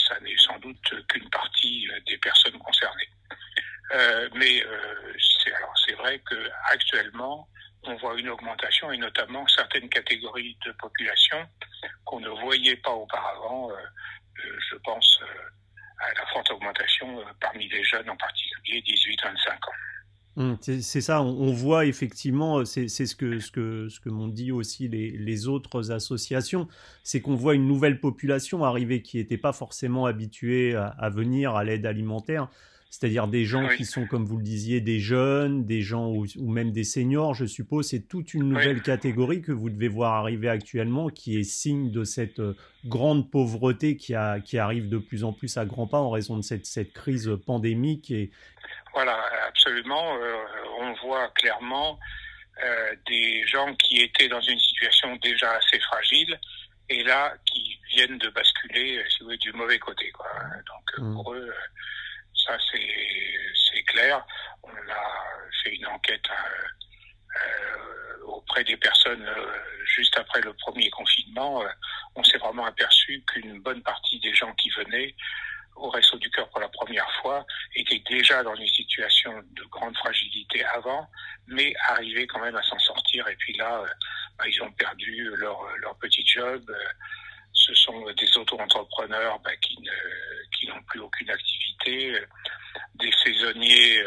ça 0.08 0.18
n'est 0.20 0.36
sans 0.36 0.58
doute 0.58 1.06
qu'une 1.08 1.30
partie 1.30 1.88
des 2.06 2.18
personnes 2.18 2.58
concernées. 2.58 3.08
Euh, 3.94 4.28
mais 4.34 4.64
euh, 4.64 5.12
c'est 5.18 5.52
alors 5.52 5.74
c'est 5.86 5.94
vrai 5.94 6.18
que 6.20 6.48
actuellement 6.70 7.48
on 7.92 7.96
voit 7.96 8.18
une 8.18 8.28
augmentation 8.28 8.90
et 8.92 8.98
notamment 8.98 9.46
certaines 9.48 9.88
catégories 9.88 10.56
de 10.66 10.72
population 10.72 11.38
qu'on 12.04 12.20
ne 12.20 12.28
voyait 12.28 12.76
pas 12.76 12.92
auparavant. 12.92 13.70
Euh, 13.70 13.74
je 14.70 14.76
pense 14.84 15.20
à 15.98 16.14
la 16.14 16.26
forte 16.32 16.50
augmentation 16.50 17.22
parmi 17.40 17.68
les 17.68 17.84
jeunes, 17.84 18.08
en 18.08 18.16
particulier 18.16 18.82
18-25 18.86 19.50
ans. 19.50 19.72
Hum, 20.34 20.56
c'est 20.62 21.02
ça, 21.02 21.20
on, 21.20 21.52
voit 21.52 21.84
effectivement, 21.84 22.64
c'est 22.64 22.88
ce 22.88 23.14
que, 23.14 23.38
ce 23.38 23.50
que, 23.50 23.90
ce 23.90 24.00
que 24.00 24.08
m'ont 24.08 24.28
dit 24.28 24.50
aussi 24.50 24.88
les, 24.88 25.10
les 25.10 25.46
autres 25.46 25.92
associations, 25.92 26.68
c'est 27.04 27.20
qu'on 27.20 27.34
voit 27.34 27.54
une 27.54 27.66
nouvelle 27.66 28.00
population 28.00 28.64
arriver 28.64 29.02
qui 29.02 29.18
n'était 29.18 29.36
pas 29.36 29.52
forcément 29.52 30.06
habituée 30.06 30.74
à 30.74 31.10
venir 31.10 31.54
à 31.54 31.64
l'aide 31.64 31.84
alimentaire 31.84 32.48
c'est-à-dire 32.92 33.26
des 33.26 33.46
gens 33.46 33.68
qui 33.68 33.86
sont, 33.86 34.06
comme 34.06 34.26
vous 34.26 34.36
le 34.36 34.42
disiez, 34.42 34.82
des 34.82 35.00
jeunes, 35.00 35.64
des 35.64 35.80
gens 35.80 36.08
ou, 36.08 36.26
même 36.38 36.72
des 36.72 36.84
seniors, 36.84 37.32
je 37.32 37.46
suppose. 37.46 37.88
C'est 37.88 38.06
toute 38.06 38.34
une 38.34 38.50
nouvelle 38.50 38.82
catégorie 38.82 39.40
que 39.40 39.50
vous 39.50 39.70
devez 39.70 39.88
voir 39.88 40.12
arriver 40.12 40.50
actuellement, 40.50 41.08
qui 41.08 41.38
est 41.38 41.42
signe 41.42 41.90
de 41.90 42.04
cette 42.04 42.38
euh, 42.38 42.54
grande 42.84 43.30
pauvreté 43.30 43.96
qui, 43.96 44.14
a, 44.14 44.40
qui 44.40 44.58
arrive 44.58 44.90
de 44.90 44.98
plus 44.98 45.24
en 45.24 45.32
plus 45.32 45.56
à 45.56 45.64
grands 45.64 45.86
pas 45.86 46.00
en 46.00 46.10
raison 46.10 46.36
de 46.36 46.42
cette, 46.42 46.66
cette 46.66 46.92
crise 46.92 47.30
pandémique. 47.46 48.10
Et... 48.10 48.30
Voilà, 48.92 49.18
absolument. 49.48 50.14
Euh, 50.16 50.36
on 50.80 50.92
voit 51.06 51.28
clairement 51.30 51.98
euh, 52.62 52.94
des 53.06 53.46
gens 53.46 53.74
qui 53.76 54.02
étaient 54.02 54.28
dans 54.28 54.42
une 54.42 54.58
situation 54.58 55.16
déjà 55.22 55.50
assez 55.52 55.80
fragile 55.80 56.38
et 56.90 57.02
là 57.04 57.32
qui 57.46 57.78
viennent 57.94 58.18
de 58.18 58.28
basculer, 58.28 59.02
si 59.08 59.20
vous 59.20 59.24
voulez, 59.24 59.38
du 59.38 59.52
mauvais 59.54 59.78
côté. 59.78 60.10
Quoi. 60.10 60.28
Donc 60.66 60.98
mmh. 60.98 61.14
pour 61.14 61.32
eux 61.32 61.50
c'est 62.58 63.82
clair. 63.84 64.24
On 64.62 64.70
a 64.70 65.32
fait 65.62 65.74
une 65.74 65.86
enquête 65.86 66.28
euh, 66.30 67.38
euh, 67.40 68.24
auprès 68.26 68.64
des 68.64 68.76
personnes 68.76 69.26
euh, 69.26 69.84
juste 69.84 70.16
après 70.18 70.40
le 70.40 70.52
premier 70.54 70.90
confinement. 70.90 71.64
on 72.14 72.24
s'est 72.24 72.38
vraiment 72.38 72.64
aperçu 72.64 73.22
qu'une 73.26 73.60
bonne 73.60 73.82
partie 73.82 74.18
des 74.20 74.34
gens 74.34 74.52
qui 74.54 74.70
venaient 74.70 75.14
au 75.76 75.88
Resto 75.90 76.18
du 76.18 76.30
Cœur 76.30 76.48
pour 76.50 76.60
la 76.60 76.68
première 76.68 77.10
fois 77.20 77.46
étaient 77.74 78.02
déjà 78.08 78.42
dans 78.42 78.54
une 78.54 78.68
situation 78.68 79.42
de 79.52 79.64
grande 79.64 79.96
fragilité 79.96 80.64
avant, 80.64 81.08
mais 81.46 81.72
arrivaient 81.88 82.26
quand 82.26 82.40
même 82.40 82.56
à 82.56 82.62
s'en 82.62 82.78
sortir. 82.78 83.26
Et 83.28 83.36
puis 83.36 83.54
là, 83.54 83.82
bah, 84.38 84.44
ils 84.46 84.62
ont 84.62 84.70
perdu 84.72 85.30
leur, 85.36 85.58
leur 85.78 85.96
petit 85.98 86.24
job. 86.26 86.62
Ce 87.52 87.74
sont 87.74 88.10
des 88.12 88.36
auto-entrepreneurs 88.36 89.40
bah, 89.40 89.56
qui 89.56 89.78
n'ont 90.68 90.82
plus 90.84 91.00
aucune 91.00 91.30
activité, 91.30 91.51
des 91.84 93.12
saisonniers. 93.24 94.02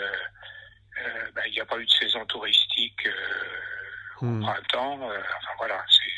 Bah, 1.35 1.41
il 1.47 1.53
n'y 1.53 1.59
a 1.59 1.65
pas 1.65 1.77
eu 1.77 1.85
de 1.85 1.91
saison 1.91 2.25
touristique 2.25 3.07
au 4.21 4.25
hmm. 4.25 4.41
printemps. 4.41 4.99
enfin 5.03 5.51
voilà, 5.57 5.83
c'est 5.89 6.15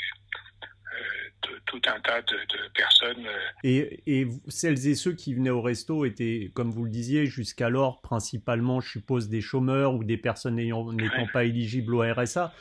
tout 1.65 1.81
un 1.87 1.99
tas 1.99 2.21
de, 2.21 2.37
personnes. 2.73 3.25
Euh, 3.27 3.39
et, 3.63 4.01
et, 4.05 4.27
celles 4.47 4.87
et 4.87 4.95
ceux 4.95 5.13
qui 5.13 5.33
venaient 5.33 5.49
au 5.49 5.61
resto 5.61 6.05
étaient, 6.05 6.51
comme 6.53 6.71
vous 6.71 6.85
le 6.85 6.89
disiez, 6.89 7.25
jusqu'alors 7.25 8.01
principalement, 8.01 8.79
je 8.79 8.89
suppose, 8.89 9.29
des 9.29 9.41
chômeurs 9.41 9.93
ou 9.93 10.03
des 10.03 10.17
personnes 10.17 10.55
n'étant 10.55 11.27
pas 11.31 11.43
éligibles 11.43 11.95
au 11.95 12.01
RSA. 12.01 12.53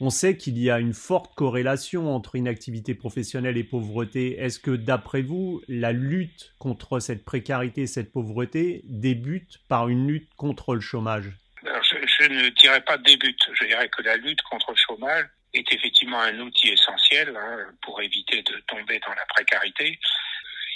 On 0.00 0.10
sait 0.10 0.36
qu'il 0.36 0.58
y 0.58 0.70
a 0.70 0.80
une 0.80 0.92
forte 0.92 1.34
corrélation 1.34 2.14
entre 2.14 2.34
inactivité 2.34 2.94
professionnelle 2.94 3.56
et 3.56 3.64
pauvreté. 3.64 4.38
Est-ce 4.38 4.58
que, 4.58 4.72
d'après 4.72 5.22
vous, 5.22 5.62
la 5.68 5.92
lutte 5.92 6.52
contre 6.58 6.98
cette 6.98 7.24
précarité 7.24 7.82
et 7.82 7.86
cette 7.86 8.12
pauvreté 8.12 8.80
débute 8.84 9.58
par 9.68 9.88
une 9.88 10.08
lutte 10.08 10.34
contre 10.34 10.74
le 10.74 10.80
chômage? 10.80 11.30
Je, 11.62 12.26
ne 12.26 12.48
dirais 12.50 12.80
pas 12.80 12.98
débute. 12.98 13.40
Je 13.52 13.66
dirais 13.66 13.88
que 13.88 14.02
la 14.02 14.16
lutte 14.16 14.42
contre 14.42 14.72
le 14.72 14.76
chômage 14.76 15.26
est 15.54 15.72
effectivement 15.72 16.20
un 16.20 16.40
outil 16.40 16.70
essentiel 16.70 17.36
hein, 17.36 17.58
pour 17.82 18.02
éviter 18.02 18.42
de 18.42 18.56
tomber 18.66 18.98
dans 18.98 19.14
la 19.14 19.24
précarité. 19.28 19.98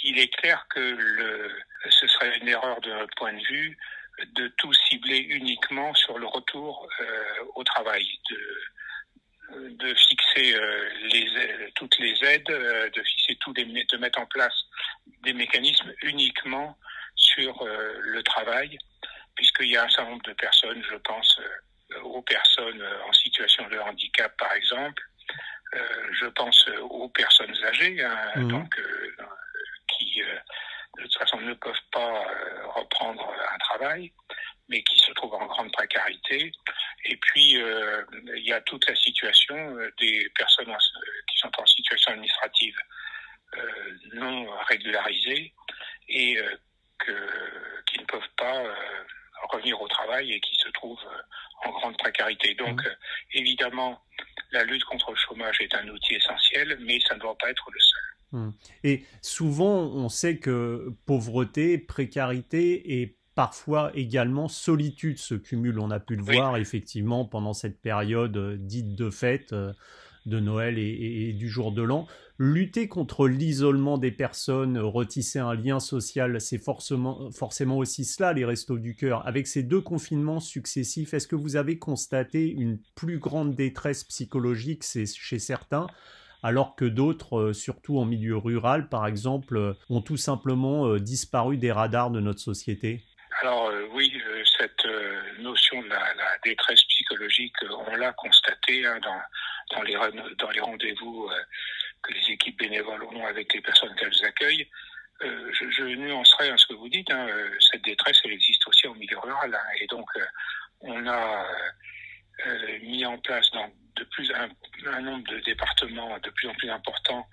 Il 0.03 0.17
est 0.17 0.33
clair 0.33 0.65
que 0.69 0.97
ce 1.89 2.07
serait 2.07 2.37
une 2.37 2.47
erreur 2.47 2.79
de 2.79 2.89
notre 2.89 3.13
point 3.15 3.33
de 3.33 3.45
vue 3.47 3.77
de 4.35 4.47
tout 4.57 4.73
cibler 4.73 5.19
uniquement 5.19 5.93
sur 5.93 6.17
le 6.17 6.27
retour 6.27 6.87
euh, 6.99 7.05
au 7.55 7.63
travail, 7.63 8.05
de, 8.29 8.37
de 9.55 9.93
fixer 9.93 10.55
euh, 10.55 10.89
les, 11.11 11.71
toutes 11.75 11.97
les 11.99 12.23
aides, 12.23 12.49
euh, 12.49 12.89
de 12.89 13.03
fixer 13.03 13.35
tous 13.41 13.53
les, 13.53 13.65
de 13.65 13.97
mettre 13.97 14.19
en 14.19 14.25
place 14.25 14.65
des 15.23 15.33
mécanismes 15.33 15.93
uniquement 16.03 16.77
sur 17.15 17.65
le 17.65 18.23
travail, 18.23 18.77
puisqu'il 19.35 19.67
y 19.67 19.77
a 19.77 19.83
un 19.83 19.89
certain 19.89 20.11
nombre 20.11 20.23
de 20.23 20.33
personnes, 20.33 20.81
je 20.89 20.95
pense, 20.95 21.39
euh, 21.95 22.01
aux 22.01 22.21
personnes 22.21 22.81
euh, 22.81 23.03
en 23.07 23.13
situation 23.13 23.67
de 23.67 23.79
handicap, 23.79 24.35
par 24.37 24.53
exemple. 24.53 25.01
Euh, 25.73 26.07
je 26.19 26.25
pense 26.27 26.67
aux 26.81 27.09
personnes 27.09 27.55
âgées, 27.63 28.03
hein, 28.03 28.31
mhm. 28.35 28.47
donc 28.47 28.81
qui 29.87 30.21
de 30.97 31.03
toute 31.03 31.17
façon 31.17 31.39
ne 31.41 31.53
peuvent 31.53 31.85
pas 31.91 32.25
reprendre 32.75 33.31
un 33.53 33.57
travail, 33.59 34.11
mais 34.67 34.81
qui 34.83 34.97
se 34.97 35.11
trouvent 35.13 35.35
en 35.35 35.45
grande 35.45 35.71
précarité. 35.71 36.51
Et 37.11 37.17
puis 37.17 37.55
il 37.55 38.43
y 38.43 38.53
a 38.53 38.61
toute 38.61 38.87
la 38.87 38.95
situation 38.95 39.55
des 39.99 40.29
personnes 40.37 40.75
qui 41.27 41.37
sont 41.39 41.51
en 41.57 41.65
situation 41.65 42.11
administrative 42.11 42.77
non 44.13 44.47
régularisée 44.67 45.53
et 46.07 46.37
que, 46.99 47.11
qui 47.87 47.99
ne 47.99 48.05
peuvent 48.05 48.33
pas 48.37 48.63
revenir 49.51 49.81
au 49.81 49.87
travail 49.87 50.33
et 50.33 50.39
qui 50.39 50.55
se 50.55 50.69
trouvent 50.69 51.07
en 51.65 51.71
grande 51.71 51.97
précarité. 51.97 52.55
Donc, 52.55 52.81
mmh. 52.81 52.87
euh, 52.87 52.95
évidemment, 53.33 54.01
la 54.51 54.63
lutte 54.63 54.83
contre 54.85 55.11
le 55.11 55.17
chômage 55.17 55.59
est 55.61 55.73
un 55.75 55.87
outil 55.89 56.15
essentiel, 56.15 56.77
mais 56.81 56.99
ça 57.01 57.15
ne 57.15 57.19
doit 57.19 57.37
pas 57.37 57.49
être 57.49 57.69
le 57.71 57.79
seul. 57.79 58.01
Mmh. 58.31 58.51
Et 58.83 59.05
souvent, 59.21 59.79
on 59.79 60.09
sait 60.09 60.37
que 60.37 60.89
pauvreté, 61.05 61.77
précarité 61.77 63.01
et 63.01 63.18
parfois 63.39 63.91
également 63.95 64.49
solitude 64.49 65.17
se 65.17 65.33
cumulent. 65.33 65.79
On 65.79 65.91
a 65.91 66.01
pu 66.01 66.17
le 66.17 66.23
voir 66.23 66.57
effectivement 66.57 67.23
pendant 67.23 67.53
cette 67.53 67.79
période 67.79 68.35
euh, 68.35 68.57
dite 68.59 68.95
de 68.95 69.09
fête. 69.09 69.53
Euh, 69.53 69.71
de 70.25 70.41
Noël 70.41 70.77
et, 70.77 71.31
du 71.31 71.47
jour 71.47 71.71
de 71.71 71.81
l'an. 71.81 72.05
Lutter 72.37 72.89
contre 72.89 73.27
l'isolement 73.27 73.97
des 73.97 74.11
personnes, 74.11 74.77
retisser 74.77 75.39
un 75.39 75.55
lien 75.55 75.79
social, 75.79 76.39
c'est 76.41 76.57
forcément, 76.57 77.31
forcément 77.31 77.77
aussi 77.77 78.03
cela, 78.03 78.33
les 78.33 78.43
restos 78.43 78.77
du 78.77 78.95
cœur. 78.95 79.25
Avec 79.25 79.47
ces 79.47 79.63
deux 79.63 79.79
confinements 79.79 80.41
successifs, 80.41 81.13
est-ce 81.13 81.27
que 81.27 81.37
vous 81.37 81.55
avez 81.55 81.79
constaté 81.79 82.47
une 82.47 82.79
plus 82.95 83.17
grande 83.17 83.55
détresse 83.55 84.03
psychologique 84.03 84.83
chez 84.83 85.39
certains 85.39 85.87
alors 86.43 86.75
que 86.75 86.85
d'autres, 86.85 87.37
euh, 87.37 87.53
surtout 87.53 87.97
en 87.97 88.05
milieu 88.05 88.37
rural 88.37 88.89
par 88.89 89.05
exemple, 89.07 89.57
euh, 89.57 89.73
ont 89.89 90.01
tout 90.01 90.17
simplement 90.17 90.87
euh, 90.87 90.99
disparu 90.99 91.57
des 91.57 91.71
radars 91.71 92.11
de 92.11 92.19
notre 92.19 92.39
société? 92.39 93.03
Alors 93.41 93.71
oui, 93.91 94.21
cette 94.57 94.85
notion 95.37 95.81
de 95.81 95.87
la, 95.87 96.13
détresse 96.43 96.83
psychologique, 96.83 97.55
on 97.87 97.95
l'a 97.95 98.11
constaté 98.13 98.85
hein, 98.85 98.99
dans, 99.71 99.81
les, 99.83 99.95
rendez-vous 100.59 101.29
euh, 101.31 101.43
que 102.03 102.13
les 102.13 102.33
équipes 102.33 102.59
bénévoles 102.59 103.03
ont 103.03 103.25
avec 103.25 103.53
les 103.53 103.61
personnes 103.61 103.95
qu'elles 103.95 104.25
accueillent. 104.25 104.67
Euh, 105.21 105.51
je, 105.53 105.69
je, 105.69 105.83
nuancerai 105.83 106.51
ce 106.57 106.67
que 106.67 106.73
vous 106.73 106.89
dites. 106.89 107.09
Hein, 107.11 107.27
euh, 107.29 107.49
cette 107.59 107.83
détresse, 107.83 108.19
elle 108.25 108.33
existe 108.33 108.67
aussi 108.67 108.87
au 108.87 108.93
milieu 108.95 109.19
rural. 109.19 109.53
Hein, 109.53 109.67
et 109.79 109.87
donc, 109.87 110.09
on 110.81 111.07
a 111.07 111.45
mis 112.81 113.05
en 113.05 113.17
place 113.19 113.49
dans 113.51 113.69
de 113.95 114.03
plus 114.05 114.31
un, 114.31 115.01
nombre 115.01 115.27
de 115.29 115.39
départements 115.41 116.17
de 116.19 116.29
plus 116.29 116.47
en 116.47 116.53
plus 116.55 116.69
importants 116.69 117.27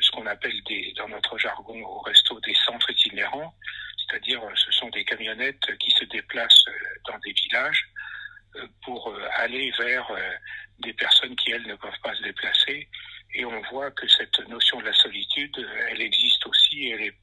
ce 0.00 0.10
qu'on 0.10 0.26
appelle 0.26 0.60
dans 0.96 1.08
notre 1.08 1.38
jargon 1.38 1.82
au 1.82 2.00
resto 2.00 2.38
des 2.40 2.54
centres 2.54 2.90
itinérants, 2.90 3.54
c'est-à-dire 4.08 4.40
ce 4.54 4.72
sont 4.72 4.88
des 4.90 5.04
camionnettes 5.04 5.76
qui 5.78 5.90
se 5.90 6.04
déplacent 6.06 6.64
dans 7.06 7.18
des 7.18 7.32
villages 7.32 7.88
pour 8.84 9.14
aller 9.36 9.70
vers 9.78 10.10
des 10.80 10.92
personnes 10.94 11.36
qui, 11.36 11.50
elles, 11.50 11.66
ne 11.66 11.74
peuvent 11.74 12.00
pas 12.02 12.14
se 12.14 12.22
déplacer. 12.22 12.88
Et 13.34 13.44
on 13.44 13.60
voit 13.70 13.90
que 13.90 14.08
cette 14.08 14.48
notion 14.48 14.80
de 14.80 14.86
la 14.86 14.94
solitude, 14.94 15.54
elle 15.90 16.00
existe 16.00 16.46
aussi 16.46 16.84
et 16.84 16.90
elle 16.90 17.02
est 17.02 17.14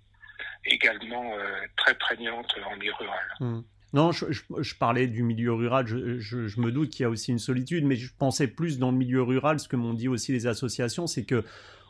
également 0.66 1.34
euh, 1.34 1.62
très 1.78 1.96
prégnante 1.96 2.54
en 2.66 2.76
milieu 2.76 2.94
rural. 2.94 3.26
Hmm. 3.40 3.62
Non, 3.94 4.12
je, 4.12 4.76
parlais 4.76 5.08
du 5.08 5.24
milieu 5.24 5.54
rural, 5.54 5.88
je, 5.88 6.60
me 6.60 6.70
doute 6.70 6.90
qu'il 6.90 7.04
y 7.04 7.06
a 7.06 7.10
aussi 7.10 7.32
une 7.32 7.40
solitude, 7.40 7.86
mais 7.86 7.96
je 7.96 8.12
pensais 8.14 8.48
plus 8.48 8.78
dans 8.78 8.92
le 8.92 8.98
milieu 8.98 9.22
rural, 9.22 9.58
ce 9.58 9.70
que 9.70 9.78
m'ont 9.78 9.94
dit 9.94 10.10
aussi 10.10 10.34
les 10.34 10.48
associations, 10.48 11.08
c'est 11.08 11.24
que 11.24 11.46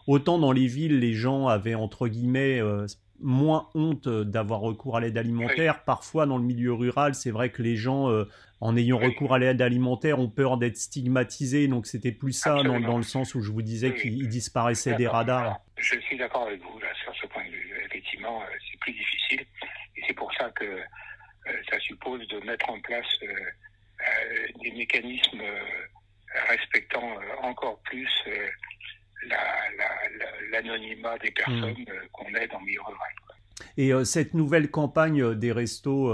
autant 0.05 0.37
dans 0.37 0.51
les 0.51 0.67
villes, 0.67 0.99
les 0.99 1.13
gens 1.13 1.47
avaient, 1.47 1.73
entre 1.73 2.07
guillemets, 2.07 2.61
euh, 2.61 2.85
moins 3.19 3.69
honte 3.75 4.07
d'avoir 4.07 4.59
recours 4.59 4.97
à 4.97 5.01
l'aide 5.01 5.17
alimentaire. 5.17 5.83
Parfois, 5.83 6.25
dans 6.25 6.37
le 6.37 6.43
milieu 6.43 6.73
rural, 6.73 7.15
c'est 7.15 7.31
vrai 7.31 7.49
que 7.49 7.61
les 7.61 7.75
gens, 7.75 8.09
euh, 8.09 8.25
en 8.61 8.75
ayant 8.75 8.97
recours 8.97 9.33
à 9.33 9.39
l'aide 9.39 9.61
alimentaire, 9.61 10.19
ont 10.19 10.29
peur 10.29 10.57
d'être 10.57 10.77
stigmatisés. 10.77 11.67
Donc, 11.67 11.87
c'était 11.87 12.11
plus 12.11 12.33
ça 12.33 12.63
dans, 12.63 12.79
dans, 12.79 12.97
le 12.97 13.03
sens 13.03 13.35
où 13.35 13.41
je 13.41 13.51
vous 13.51 13.61
disais 13.61 13.93
qu'ils 13.93 14.27
disparaissaient 14.27 14.95
des 14.95 15.07
radars. 15.07 15.59
je 15.77 15.99
suis 15.99 16.17
d'accord 16.17 16.47
avec 16.47 16.61
vous 16.61 16.79
là, 16.79 16.87
sur 17.03 17.15
ce 17.15 17.27
point 17.27 17.45
de 17.45 17.51
vue. 17.51 17.73
Effectivement, 17.85 18.41
euh, 18.41 18.45
c'est 18.71 18.79
plus 18.79 18.93
difficile. 18.93 19.45
Et 19.95 20.01
c'est 20.07 20.13
pour 20.13 20.33
ça 20.35 20.49
que 20.51 20.65
euh, 20.65 21.51
ça 21.69 21.79
suppose 21.79 22.27
de 22.27 22.39
mettre 22.45 22.69
en 22.69 22.79
place 22.81 23.05
des 24.61 24.71
mécanismes 24.71 25.41
respectant 26.49 27.17
encore 27.41 27.79
plus 27.83 28.09
l'anonymat 30.51 31.11
la, 31.11 31.17
des 31.19 31.31
personnes 31.31 31.71
mmh. 31.71 31.89
Euh, 31.89 32.07
qu'on 32.11 32.27
aide 32.35 32.49
en 32.53 32.61
milieu 32.61 32.81
rural. 32.81 33.09
Et 33.77 33.93
euh, 33.93 34.03
cette 34.03 34.33
nouvelle 34.33 34.69
campagne 34.69 35.21
euh, 35.21 35.35
des 35.35 35.51
restos 35.51 36.11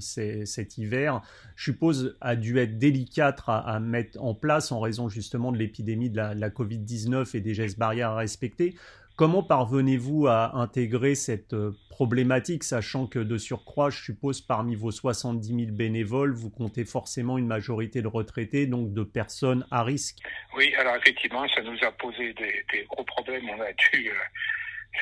cet 0.00 0.78
hiver, 0.78 1.22
je 1.56 1.64
suppose, 1.64 2.16
a 2.20 2.36
dû 2.36 2.58
être 2.58 2.78
délicate 2.78 3.42
à, 3.46 3.78
mettre 3.80 4.22
en 4.22 4.34
place 4.34 4.72
en 4.72 4.80
raison 4.80 5.08
justement 5.08 5.52
de 5.52 5.58
l'épidémie 5.58 6.10
de 6.10 6.16
la, 6.16 6.34
la 6.34 6.50
Covid-19 6.50 7.36
et 7.36 7.40
des 7.40 7.54
gestes 7.54 7.78
barrières 7.78 8.10
à 8.10 8.16
respecter. 8.16 8.74
Comment 9.18 9.42
parvenez-vous 9.42 10.28
à 10.28 10.54
intégrer 10.54 11.16
cette 11.16 11.52
euh, 11.52 11.72
problématique, 11.90 12.62
sachant 12.62 13.08
que 13.08 13.18
de 13.18 13.36
surcroît, 13.36 13.90
je 13.90 14.00
suppose, 14.00 14.40
parmi 14.40 14.76
vos 14.76 14.92
70 14.92 15.48
000 15.48 15.72
bénévoles, 15.72 16.32
vous 16.32 16.50
comptez 16.50 16.84
forcément 16.84 17.36
une 17.36 17.48
majorité 17.48 18.00
de 18.00 18.06
retraités, 18.06 18.68
donc 18.68 18.94
de 18.94 19.02
personnes 19.02 19.66
à 19.72 19.82
risque? 19.82 20.18
Oui, 20.54 20.72
alors 20.76 20.94
effectivement, 20.94 21.44
ça 21.48 21.62
nous 21.62 21.76
a 21.82 21.90
posé 21.90 22.32
des, 22.34 22.84
gros 22.88 23.02
problèmes. 23.02 23.42
On 23.50 23.60
a 23.60 23.72
dû 23.72 24.08
euh, 24.08 24.14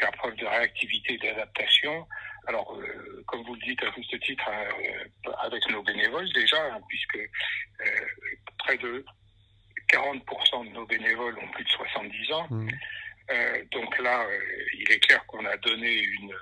faire 0.01 0.11
preuve 0.13 0.35
de 0.37 0.47
réactivité 0.47 1.13
et 1.13 1.19
d'adaptation. 1.19 2.07
Alors, 2.47 2.75
euh, 2.75 3.23
comme 3.27 3.43
vous 3.43 3.55
le 3.55 3.61
dites 3.67 3.83
à 3.83 3.93
juste 3.95 4.19
titre, 4.21 4.49
avec 5.45 5.71
nos 5.71 5.83
bénévoles 5.83 6.33
déjà, 6.33 6.57
hein, 6.73 6.81
puisque 6.89 7.19
près 8.61 8.79
de 8.79 9.05
40% 9.93 10.69
de 10.69 10.73
nos 10.73 10.87
bénévoles 10.87 11.37
ont 11.39 11.51
plus 11.53 11.65
de 11.65 11.69
70 11.69 12.33
ans. 12.33 12.47
Mmh. 12.49 12.69
Euh, 13.31 13.65
donc 13.73 13.99
là, 13.99 14.25
euh, 14.25 14.41
il 14.75 14.91
est 14.91 15.01
clair 15.01 15.25
qu'on 15.27 15.45
a 15.47 15.57
donné 15.57 15.93
une, 15.95 16.35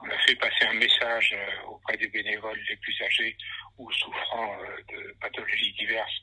on 0.00 0.08
a 0.08 0.18
fait 0.18 0.36
passer 0.36 0.64
un 0.66 0.74
message 0.74 1.34
euh, 1.34 1.66
auprès 1.68 1.96
des 1.96 2.08
bénévoles 2.08 2.60
les 2.68 2.76
plus 2.76 3.02
âgés 3.02 3.36
ou 3.78 3.90
souffrant 3.92 4.58
de 4.88 5.16
pathologies 5.20 5.72
diverses 5.72 6.20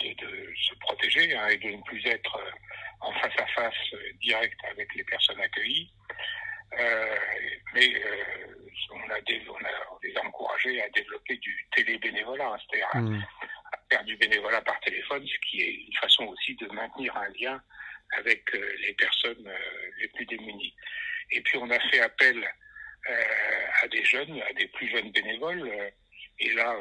de, 0.00 0.08
de 0.08 0.54
se 0.56 0.74
protéger 0.80 1.34
hein, 1.34 1.48
et 1.48 1.56
de 1.56 1.68
ne 1.68 1.82
plus 1.82 2.04
être 2.06 2.38
en 3.00 3.12
face 3.14 3.38
à 3.38 3.46
face 3.46 3.94
direct 4.20 4.58
avec 4.70 4.94
les 4.94 5.04
personnes 5.04 5.40
accueillies. 5.40 5.90
mais 7.74 8.02
on 8.90 9.10
a, 9.10 9.20
les 10.02 10.16
a 10.16 10.26
encouragés 10.26 10.82
à 10.82 10.88
développer 10.90 11.36
du 11.36 11.68
télébénévolat, 11.74 12.48
hein, 12.48 12.58
c'est-à-dire 12.58 13.02
mmh. 13.02 13.22
à, 13.72 13.78
faire 13.90 14.04
du 14.04 14.16
bénévolat 14.16 14.60
par 14.62 14.78
téléphone, 14.80 15.26
ce 15.26 15.48
qui 15.48 15.62
est 15.62 15.72
une 15.72 15.94
façon 15.94 16.24
aussi 16.24 16.56
de 16.56 16.66
maintenir 16.68 17.16
un 17.16 17.28
lien 17.40 17.62
avec 18.12 18.42
les 18.52 18.94
personnes 18.94 19.50
les 19.98 20.08
plus 20.08 20.26
démunies. 20.26 20.74
Et 21.30 21.40
puis 21.40 21.58
on 21.58 21.70
a 21.70 21.80
fait 21.90 22.00
appel 22.00 22.48
à 23.82 23.88
des 23.88 24.04
jeunes, 24.04 24.40
à 24.42 24.52
des 24.52 24.68
plus 24.68 24.88
jeunes 24.88 25.10
bénévoles. 25.12 25.70
et 26.38 26.52
là, 26.54 26.76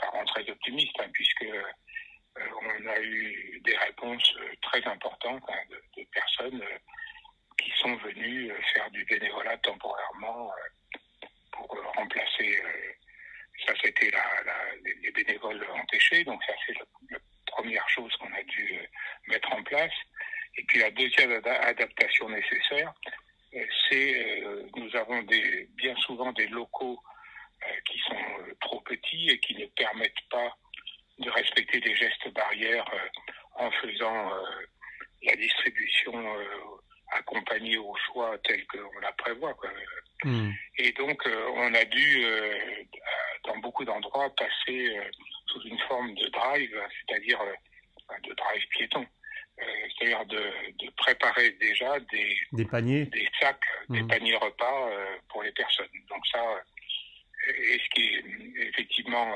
ça 0.00 0.08
rend 0.10 0.24
très 0.26 0.48
optimiste, 0.48 0.94
hein, 1.00 1.08
puisque 1.12 1.46
on 2.36 2.86
a 2.86 3.00
eu 3.00 3.60
des 3.64 3.76
réponses 3.76 4.34
très 4.62 4.84
importantes 4.84 5.42
hein, 5.48 5.76
de, 5.96 6.04
personnes 6.12 6.62
qui 7.58 7.70
sont 7.80 7.94
venus 7.96 8.50
euh, 8.50 8.62
faire 8.74 8.90
du 8.90 9.04
bénévolat 9.04 9.56
temporairement 9.58 10.50
euh, 10.50 11.26
pour 11.52 11.76
euh, 11.76 11.82
remplacer. 11.96 12.60
ça, 13.66 13.72
c'était 13.82 14.10
les 15.02 15.10
bénévoles 15.12 15.64
empêchés. 15.70 16.24
Donc, 16.24 16.42
ça, 16.44 16.52
c'est 16.66 16.74
la, 16.74 17.18
première 17.56 17.88
chose 17.88 18.12
qu'on 18.16 18.32
a 18.32 18.42
dû 18.42 18.78
mettre 19.28 19.52
en 19.52 19.62
place. 19.62 19.92
Et 20.56 20.64
puis, 20.64 20.80
la 20.80 20.90
deuxième 20.90 21.32
adaptation 21.44 22.28
nécessaire, 22.28 22.92
c'est 23.88 24.42
nous 24.76 24.96
avons 24.96 25.22
des, 25.22 25.68
bien 25.76 25.94
souvent 25.96 26.32
des 26.32 26.46
locaux 26.48 27.00
qui 27.86 27.98
sont 28.00 28.24
trop 28.60 28.80
petits 28.80 29.30
et 29.30 29.38
qui 29.38 29.54
ne 29.56 29.66
permettent 29.66 30.28
pas 30.30 30.56
de 31.18 31.30
respecter 31.30 31.80
des 31.80 31.94
gestes 31.94 32.28
barrières 32.32 32.90
en 33.56 33.70
faisant 33.70 34.30
la 35.22 35.36
distribution 35.36 36.12
accompagné 37.14 37.78
au 37.78 37.94
choix 38.06 38.36
tel 38.44 38.66
qu'on 38.66 39.00
la 39.00 39.12
prévoit. 39.12 39.56
Hmm. 40.24 40.50
Et 40.78 40.92
donc, 40.92 41.26
euh, 41.26 41.46
on 41.54 41.74
a 41.74 41.84
dû, 41.84 42.24
euh, 42.24 42.54
dans 43.44 43.58
beaucoup 43.58 43.84
d'endroits, 43.84 44.34
passer 44.34 44.96
euh, 44.96 45.04
sous 45.54 45.62
une 45.68 45.78
forme 45.80 46.14
de 46.14 46.28
drive, 46.28 46.80
c'est-à-dire 47.06 47.40
de 48.22 48.34
drive 48.34 48.68
piéton. 48.70 49.06
c'est-à-dire 49.56 50.26
de, 50.26 50.90
préparer 50.96 51.50
déjà 51.52 51.98
des, 52.00 52.36
des 52.52 52.64
paniers, 52.64 53.06
des 53.06 53.28
sacs, 53.40 53.60
des 53.88 54.02
hmm. 54.02 54.08
paniers 54.08 54.36
repas 54.36 54.90
pour 55.28 55.42
les 55.42 55.52
personnes. 55.52 55.88
Donc 56.08 56.26
ça, 56.26 56.42
et 57.48 57.78
ce 57.78 57.88
qui 57.94 58.20
effectivement 58.58 59.34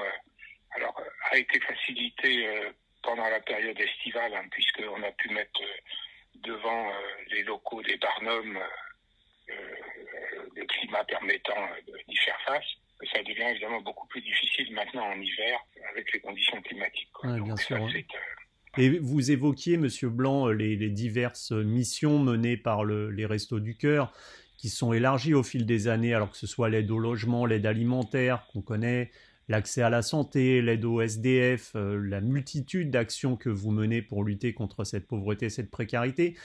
alors 0.72 1.00
a 1.30 1.36
été 1.36 1.60
facilité 1.60 2.46
pendant 3.02 3.28
la 3.28 3.40
période 3.40 3.80
estivale, 3.80 4.34
hein, 4.34 4.46
puisqu'on 4.50 5.02
a 5.02 5.12
pu 5.12 5.30
mettre 5.30 5.60
devant 6.34 6.90
euh, 6.90 6.94
les 7.30 7.42
locaux 7.42 7.82
des 7.82 7.96
Barnum, 7.96 8.56
euh, 8.56 9.52
euh, 9.52 10.48
le 10.54 10.64
climat 10.66 11.04
permettant 11.04 11.68
d'y 12.06 12.16
faire 12.16 12.40
face 12.42 12.66
ça 13.14 13.22
devient 13.22 13.50
évidemment 13.50 13.80
beaucoup 13.80 14.08
plus 14.08 14.20
difficile 14.20 14.72
maintenant 14.74 15.06
en 15.06 15.20
hiver 15.20 15.60
avec 15.98 16.12
les 16.12 16.20
conditions 16.20 16.60
climatiques. 16.62 17.08
bien 17.44 17.56
sûr. 17.56 17.88
Et 18.76 18.98
vous 18.98 19.30
évoquiez, 19.30 19.76
Monsieur 19.76 20.08
Blanc, 20.08 20.48
les, 20.48 20.76
diverses 20.90 21.52
missions 21.52 22.18
menées 22.18 22.56
par 22.56 22.84
les 22.84 23.26
Restos 23.26 23.60
du 23.60 23.76
Cœur, 23.76 24.12
qui 24.56 24.68
sont 24.68 24.92
élargies 24.92 25.34
au 25.34 25.42
fil 25.42 25.66
des 25.66 25.88
années, 25.88 26.14
alors 26.14 26.30
que 26.30 26.36
ce 26.36 26.46
soit 26.46 26.68
l'aide 26.68 26.90
au 26.90 26.98
logement, 26.98 27.46
l'aide 27.46 27.66
alimentaire 27.66 28.46
qu'on 28.52 28.60
connaît, 28.62 29.10
l'accès 29.48 29.82
à 29.82 29.90
la 29.90 30.02
santé, 30.02 30.60
l'aide 30.62 30.84
au 30.84 31.00
SDF, 31.00 31.72
euh, 31.74 31.96
la 31.96 32.20
multitude 32.20 32.90
d'actions 32.90 33.36
que 33.36 33.48
vous 33.48 33.70
menez 33.70 34.02
pour 34.02 34.24
lutter 34.24 34.52
contre 34.52 34.84
cette 34.84 35.06
pauvreté, 35.06 35.48
cette 35.48 35.70
précarité. 35.70 36.36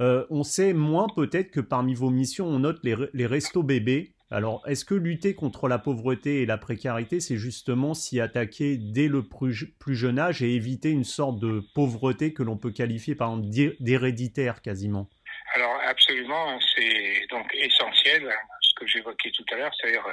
Euh, 0.00 0.24
on 0.30 0.44
sait 0.44 0.72
moins 0.72 1.06
peut-être 1.14 1.50
que 1.50 1.60
parmi 1.60 1.94
vos 1.94 2.10
missions, 2.10 2.46
on 2.46 2.60
note 2.60 2.80
les, 2.84 3.26
restos 3.26 3.62
bébés. 3.62 4.12
Alors, 4.32 4.66
est-ce 4.66 4.86
que 4.86 4.94
lutter 4.94 5.34
contre 5.34 5.68
la 5.68 5.78
pauvreté 5.78 6.40
et 6.40 6.46
la 6.46 6.56
précarité, 6.56 7.20
c'est 7.20 7.36
justement 7.36 7.92
s'y 7.92 8.18
attaquer 8.18 8.78
dès 8.78 9.06
le 9.06 9.22
plus, 9.22 9.94
jeune 9.94 10.18
âge 10.18 10.42
et 10.42 10.54
éviter 10.54 10.90
une 10.90 11.04
sorte 11.04 11.38
de 11.38 11.62
pauvreté 11.74 12.32
que 12.32 12.42
l'on 12.42 12.56
peut 12.56 12.72
qualifier 12.72 13.14
par 13.14 13.30
exemple 13.30 13.76
d'héréditaire 13.80 14.62
quasiment? 14.62 15.10
Alors, 15.54 15.78
absolument, 15.86 16.58
c'est 16.74 17.26
donc 17.30 17.54
essentiel, 17.54 18.26
hein, 18.26 18.46
ce 18.62 18.74
que 18.80 18.86
j'évoquais 18.86 19.30
tout 19.32 19.44
à 19.52 19.56
l'heure, 19.56 19.72
c'est-à-dire 19.78 20.06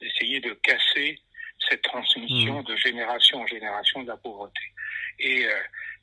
d'essayer 0.00 0.40
de 0.40 0.52
casser 0.54 1.20
cette 1.68 1.82
transmission 1.82 2.62
mmh. 2.62 2.64
de 2.64 2.76
génération 2.76 3.40
en 3.40 3.46
génération 3.46 4.02
de 4.02 4.08
la 4.08 4.16
pauvreté. 4.16 4.62
Et 5.20 5.44
euh, 5.44 5.54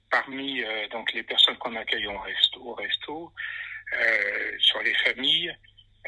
parmi 0.10 0.64
euh, 0.64 0.88
donc 0.90 1.12
les 1.14 1.24
personnes 1.24 1.58
qu'on 1.58 1.76
accueille 1.76 2.08
au 2.08 2.18
resto, 2.20 2.62
au 2.62 2.74
resto 2.76 3.34
euh, 3.94 4.52
sur 4.60 4.82
les 4.84 4.94
familles, 4.96 5.54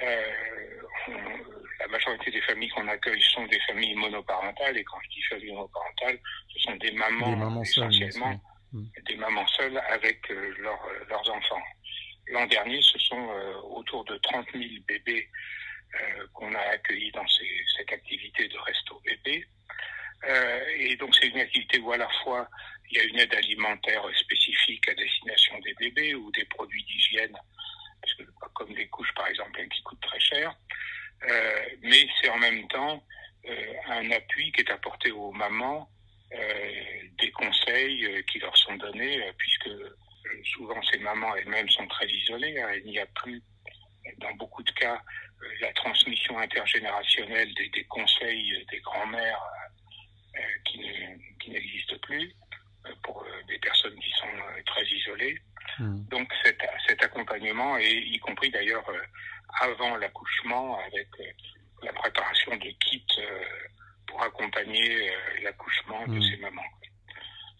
la 0.02 1.88
majorité 1.88 2.32
des 2.32 2.42
familles 2.42 2.70
qu'on 2.70 2.88
accueille 2.88 3.22
sont 3.22 3.46
des 3.48 3.60
familles 3.68 3.96
monoparentales. 3.96 4.78
Et 4.78 4.84
quand 4.84 4.98
je 5.04 5.10
dis 5.10 5.22
familles 5.30 5.54
monoparentales, 5.54 6.20
ce 6.54 6.60
sont 6.60 6.76
des 6.76 6.92
mamans, 6.92 7.62
essentiellement, 7.62 8.40
mmh. 8.74 8.84
des 9.08 9.16
mamans 9.16 9.48
seules 9.48 9.78
avec 9.90 10.30
leurs 10.30 11.30
enfants. 11.30 11.64
L'an 12.28 12.46
dernier, 12.48 12.82
ce 12.82 13.00
sont 13.00 13.30
autour 13.72 14.06
de 14.06 14.18
30 14.18 14.46
000 14.54 14.66
bébés 14.88 15.28
euh, 15.96 16.28
qu'on 16.34 16.54
a 16.54 16.60
accueilli 16.60 17.12
dans 17.14 17.26
cette 17.28 17.92
activité 17.92 18.48
de 18.48 18.58
resto 18.60 19.02
bébé. 19.04 19.44
Euh, 20.28 20.66
et 20.78 20.96
donc 20.98 21.16
c'est 21.16 21.30
une 21.30 21.40
activité 21.40 21.80
où 21.80 21.92
à 21.92 21.98
la 21.98 22.08
fois 22.22 22.48
il 22.92 22.98
y 22.98 23.02
a 23.02 23.04
une 23.06 23.18
aide 23.18 23.34
alimentaire 23.34 24.04
spécifique 24.16 24.88
à 24.88 24.94
destination 24.94 25.58
des 25.62 25.74
bébés 25.74 26.14
ou 26.14 26.32
des 26.32 26.46
produits 26.46 26.84
d'hygiène, 26.84 27.36
parce 28.02 28.14
que, 28.14 28.24
comme 28.54 28.76
les 28.76 28.88
couches 28.90 29.14
par 29.16 29.28
exemple 29.30 29.68
qui 29.68 29.82
coûtent 29.82 30.02
très 30.02 30.20
cher, 30.20 30.56
euh, 31.28 31.66
c'est 32.30 32.36
en 32.36 32.40
même 32.40 32.68
temps 32.68 33.04
euh, 33.50 33.74
un 33.88 34.12
appui 34.12 34.52
qui 34.52 34.62
est 34.62 34.72
apporté 34.72 35.12
aux 35.12 35.32
mamans, 35.32 35.90
euh, 36.34 36.72
des 37.18 37.32
conseils 37.32 38.24
qui 38.32 38.40
leur 38.40 38.56
sont 38.58 38.76
donnés, 38.76 39.22
puisque 39.38 39.70
souvent 40.54 40.82
ces 40.92 41.00
mamans 41.00 41.36
elles-mêmes 41.36 41.70
sont 41.70 41.88
très 41.88 42.08
isolées, 42.08 42.60
hein, 42.60 42.70
il 42.86 42.92
n'y 42.92 43.00
a 43.00 43.06
plus 43.08 43.42
dans 44.18 44.34
beaucoup 44.36 44.64
de 44.64 44.72
cas 44.72 45.02
euh, 45.42 45.48
la 45.62 45.72
transmission 45.74 46.38
intergénérationnelle 46.38 47.54
des, 47.56 47.70
des 47.70 47.84
conseils 47.86 48.66
des 48.72 48.80
grands-mères 48.80 49.44
euh, 50.36 50.42
qui, 50.66 50.82
qui 51.40 51.52
n'existent 51.52 51.98
plus 52.02 52.34
euh, 52.86 52.94
pour 53.04 53.26
des 53.48 53.60
personnes 53.60 53.98
qui 54.00 54.12
sont 54.12 54.64
très 54.66 54.86
isolées. 54.86 55.40
Hmm. 55.78 56.04
Donc 56.10 56.32
cet, 56.44 56.62
cet, 56.88 57.04
accompagnement, 57.04 57.78
et 57.78 57.92
y 57.92 58.20
compris 58.20 58.50
d'ailleurs 58.50 58.86
avant 59.62 59.98
l'accouchement, 59.98 60.80
avec 60.80 61.08
la 61.84 61.94
préparation 61.94 62.56
de 62.58 62.70
kits 62.80 63.22
pour 64.08 64.19
accompagner 64.30 65.12
l'accouchement 65.44 66.08
de 66.08 66.18
hmm. 66.18 66.22
ces 66.22 66.38
mamans. 66.38 66.72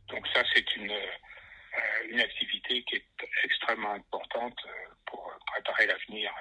Donc 0.10 0.26
ça, 0.34 0.44
c'est 0.54 0.76
une, 0.76 0.92
une 2.10 2.20
activité 2.20 2.84
qui 2.84 2.96
est 2.96 3.06
extrêmement 3.44 3.94
importante 3.94 4.58
pour 5.06 5.32
préparer 5.54 5.86
l'avenir 5.86 6.32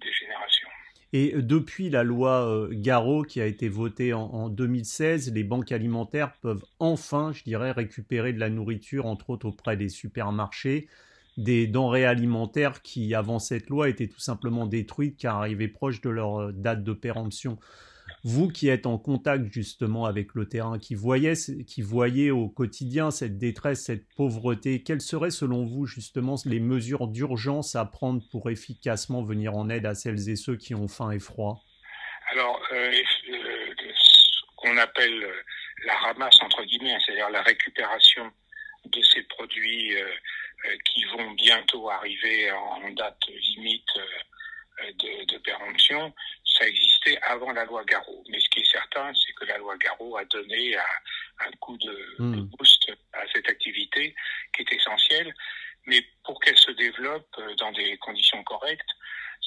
des 0.00 0.12
générations. 0.12 0.68
Et 1.12 1.32
depuis 1.36 1.88
la 1.88 2.02
loi 2.02 2.46
euh, 2.46 2.68
Garot 2.72 3.22
qui 3.22 3.40
a 3.40 3.46
été 3.46 3.68
votée 3.68 4.12
en, 4.12 4.48
2016, 4.48 5.32
les 5.32 5.44
banques 5.44 5.72
alimentaires 5.72 6.32
peuvent 6.42 6.64
enfin, 6.78 7.32
je 7.32 7.44
dirais, 7.44 7.70
récupérer 7.70 8.32
de 8.32 8.40
la 8.40 8.50
nourriture, 8.50 9.06
entre 9.06 9.30
autres 9.30 9.46
auprès 9.46 9.76
des 9.76 9.88
supermarchés, 9.88 10.88
des 11.36 11.66
denrées 11.66 12.04
alimentaires 12.04 12.82
qui, 12.82 13.14
avant 13.14 13.38
cette 13.38 13.68
loi, 13.68 13.88
étaient 13.88 14.08
tout 14.08 14.20
simplement 14.20 14.66
détruites 14.66 15.16
car 15.16 15.36
arrivaient 15.36 15.68
proches 15.68 16.00
de 16.00 16.10
leur 16.10 16.40
euh, 16.40 16.52
date 16.52 16.82
de 16.82 16.92
péremption. 16.92 17.58
Vous 18.28 18.48
qui 18.48 18.66
êtes 18.68 18.86
en 18.86 18.98
contact 18.98 19.52
justement 19.52 20.04
avec 20.04 20.34
le 20.34 20.48
terrain, 20.48 20.80
qui 20.80 20.96
voyez, 20.96 21.34
qui 21.64 21.80
voyez 21.80 22.32
au 22.32 22.48
quotidien 22.48 23.12
cette 23.12 23.38
détresse, 23.38 23.84
cette 23.84 24.12
pauvreté, 24.16 24.82
quelles 24.82 25.00
seraient 25.00 25.30
selon 25.30 25.64
vous 25.64 25.86
justement 25.86 26.34
les 26.44 26.58
mesures 26.58 27.06
d'urgence 27.06 27.76
à 27.76 27.84
prendre 27.84 28.20
pour 28.32 28.50
efficacement 28.50 29.22
venir 29.22 29.54
en 29.54 29.68
aide 29.68 29.86
à 29.86 29.94
celles 29.94 30.28
et 30.28 30.34
ceux 30.34 30.56
qui 30.56 30.74
ont 30.74 30.88
faim 30.88 31.12
et 31.12 31.20
froid? 31.20 31.62
Alors, 32.32 32.60
euh, 32.72 32.90
euh, 33.30 33.74
ce 33.94 34.42
qu'on 34.56 34.76
appelle 34.76 35.22
euh, 35.22 35.42
la 35.84 35.94
ramasse 35.94 36.42
entre 36.42 36.64
guillemets, 36.64 36.98
c'est-à-dire 37.06 37.30
la 37.30 37.42
récupération 37.42 38.28
de 38.86 39.02
ces 39.02 39.22
produits 39.22 39.94
qui 40.84 41.04
vont 41.04 41.30
bientôt 41.32 41.88
arriver 41.90 42.50
en 42.50 42.90
date 42.90 43.20
limite 43.28 43.94
de, 44.98 45.32
de 45.32 45.38
péremption, 45.38 46.12
ça 46.58 46.66
existait 46.66 47.18
avant 47.22 47.52
la 47.52 47.64
loi 47.64 47.84
Garot. 47.84 48.24
Mais 48.28 48.40
ce 48.40 48.48
qui 48.48 48.60
est 48.60 48.72
certain, 48.72 49.12
c'est 49.14 49.32
que 49.34 49.44
la 49.44 49.58
loi 49.58 49.76
Garot 49.76 50.16
a 50.16 50.24
donné 50.24 50.76
un, 50.76 51.50
coup 51.60 51.76
de, 51.78 52.16
hmm. 52.18 52.42
boost 52.56 52.90
à 53.12 53.22
cette 53.32 53.48
activité 53.48 54.14
qui 54.54 54.62
est 54.62 54.72
essentielle. 54.72 55.34
Mais 55.86 56.04
pour 56.24 56.40
qu'elle 56.40 56.58
se 56.58 56.72
développe 56.72 57.28
euh, 57.38 57.54
dans 57.56 57.72
des 57.72 57.96
conditions 57.98 58.42
correctes, 58.44 58.90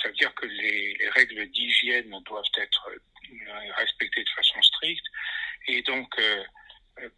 ça 0.01 0.07
veut 0.07 0.15
dire 0.15 0.33
que 0.35 0.45
les, 0.45 0.97
règles 1.15 1.45
d'hygiène 1.47 2.17
doivent 2.25 2.43
être 2.55 2.89
euh, 2.89 3.71
respectées 3.75 4.23
de 4.23 4.29
façon 4.29 4.61
stricte. 4.61 5.05
Et 5.67 5.81
donc, 5.81 6.07
euh, 6.19 6.43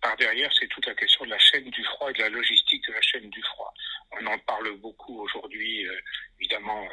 par 0.01 0.15
derrière, 0.17 0.51
c'est 0.59 0.67
toute 0.67 0.85
la 0.87 0.95
question 0.95 1.25
de 1.25 1.29
la 1.29 1.39
chaîne 1.39 1.69
du 1.69 1.83
froid 1.83 2.09
et 2.09 2.13
de 2.13 2.19
la 2.19 2.29
logistique 2.29 2.85
de 2.87 2.93
la 2.93 3.01
chaîne 3.01 3.29
du 3.29 3.41
froid. 3.43 3.73
On 4.11 4.25
en 4.25 4.39
parle 4.39 4.75
beaucoup 4.77 5.21
aujourd'hui, 5.21 5.87
évidemment, 6.39 6.87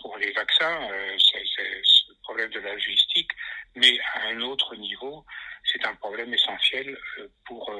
pour 0.00 0.16
les 0.18 0.30
vaccins, 0.32 0.88
c'est 1.18 1.80
ce 1.82 2.12
problème 2.22 2.50
de 2.50 2.60
la 2.60 2.72
logistique, 2.72 3.30
mais 3.74 3.98
à 4.14 4.28
un 4.28 4.40
autre 4.40 4.74
niveau, 4.76 5.24
c'est 5.64 5.84
un 5.86 5.94
problème 5.94 6.32
essentiel 6.34 6.98
pour 7.46 7.72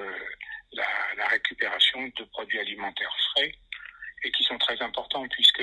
la, 0.72 1.28
récupération 1.28 2.10
de 2.16 2.24
produits 2.24 2.60
alimentaires 2.60 3.14
frais 3.30 3.52
et 4.22 4.30
qui 4.30 4.44
sont 4.44 4.58
très 4.58 4.80
importants 4.82 5.26
puisque 5.28 5.62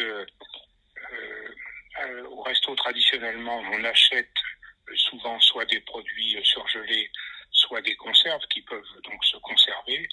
au 2.30 2.42
resto 2.44 2.76
traditionnellement 2.76 3.60
on 3.60 3.84
achète 3.84 4.32
souvent 4.96 5.40
soit 5.40 5.66
des 5.66 5.80
produits 5.82 6.38
surgelés, 6.44 7.10
soit 7.52 7.82
des 7.82 7.96
conserves 7.96 8.46
qui 8.50 8.62
peuvent 8.62 9.02
donc 9.04 9.24
se 9.26 9.38
conserver. 9.38 10.08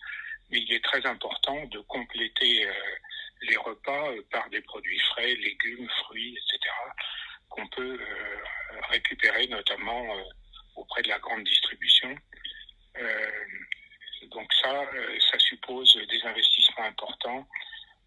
Mais 0.50 0.60
il 0.60 0.72
est 0.72 0.84
très 0.84 1.04
important 1.06 1.64
de 1.66 1.78
compléter 1.80 2.66
euh, 2.66 2.72
les 3.42 3.57
repas 3.57 4.11
euh, 4.11 4.22
par 4.31 4.48
des 4.51 4.61
produits 4.62 4.98
frais, 5.11 5.35
légumes, 5.35 5.88
fruits, 6.05 6.37
etc., 6.37 6.74
qu'on 7.48 7.66
peut 7.68 7.98
euh, 8.01 8.81
récupérer 8.90 9.46
notamment 9.48 10.05
auprès 10.77 11.03
de 11.03 11.09
la 11.09 11.18
grande 11.18 11.44
distribution. 11.44 12.14
donc 14.31 14.53
ça, 14.62 14.85
ça 15.31 15.38
suppose 15.38 15.94
des 16.09 16.22
investissements 16.22 16.85
importants 16.85 17.48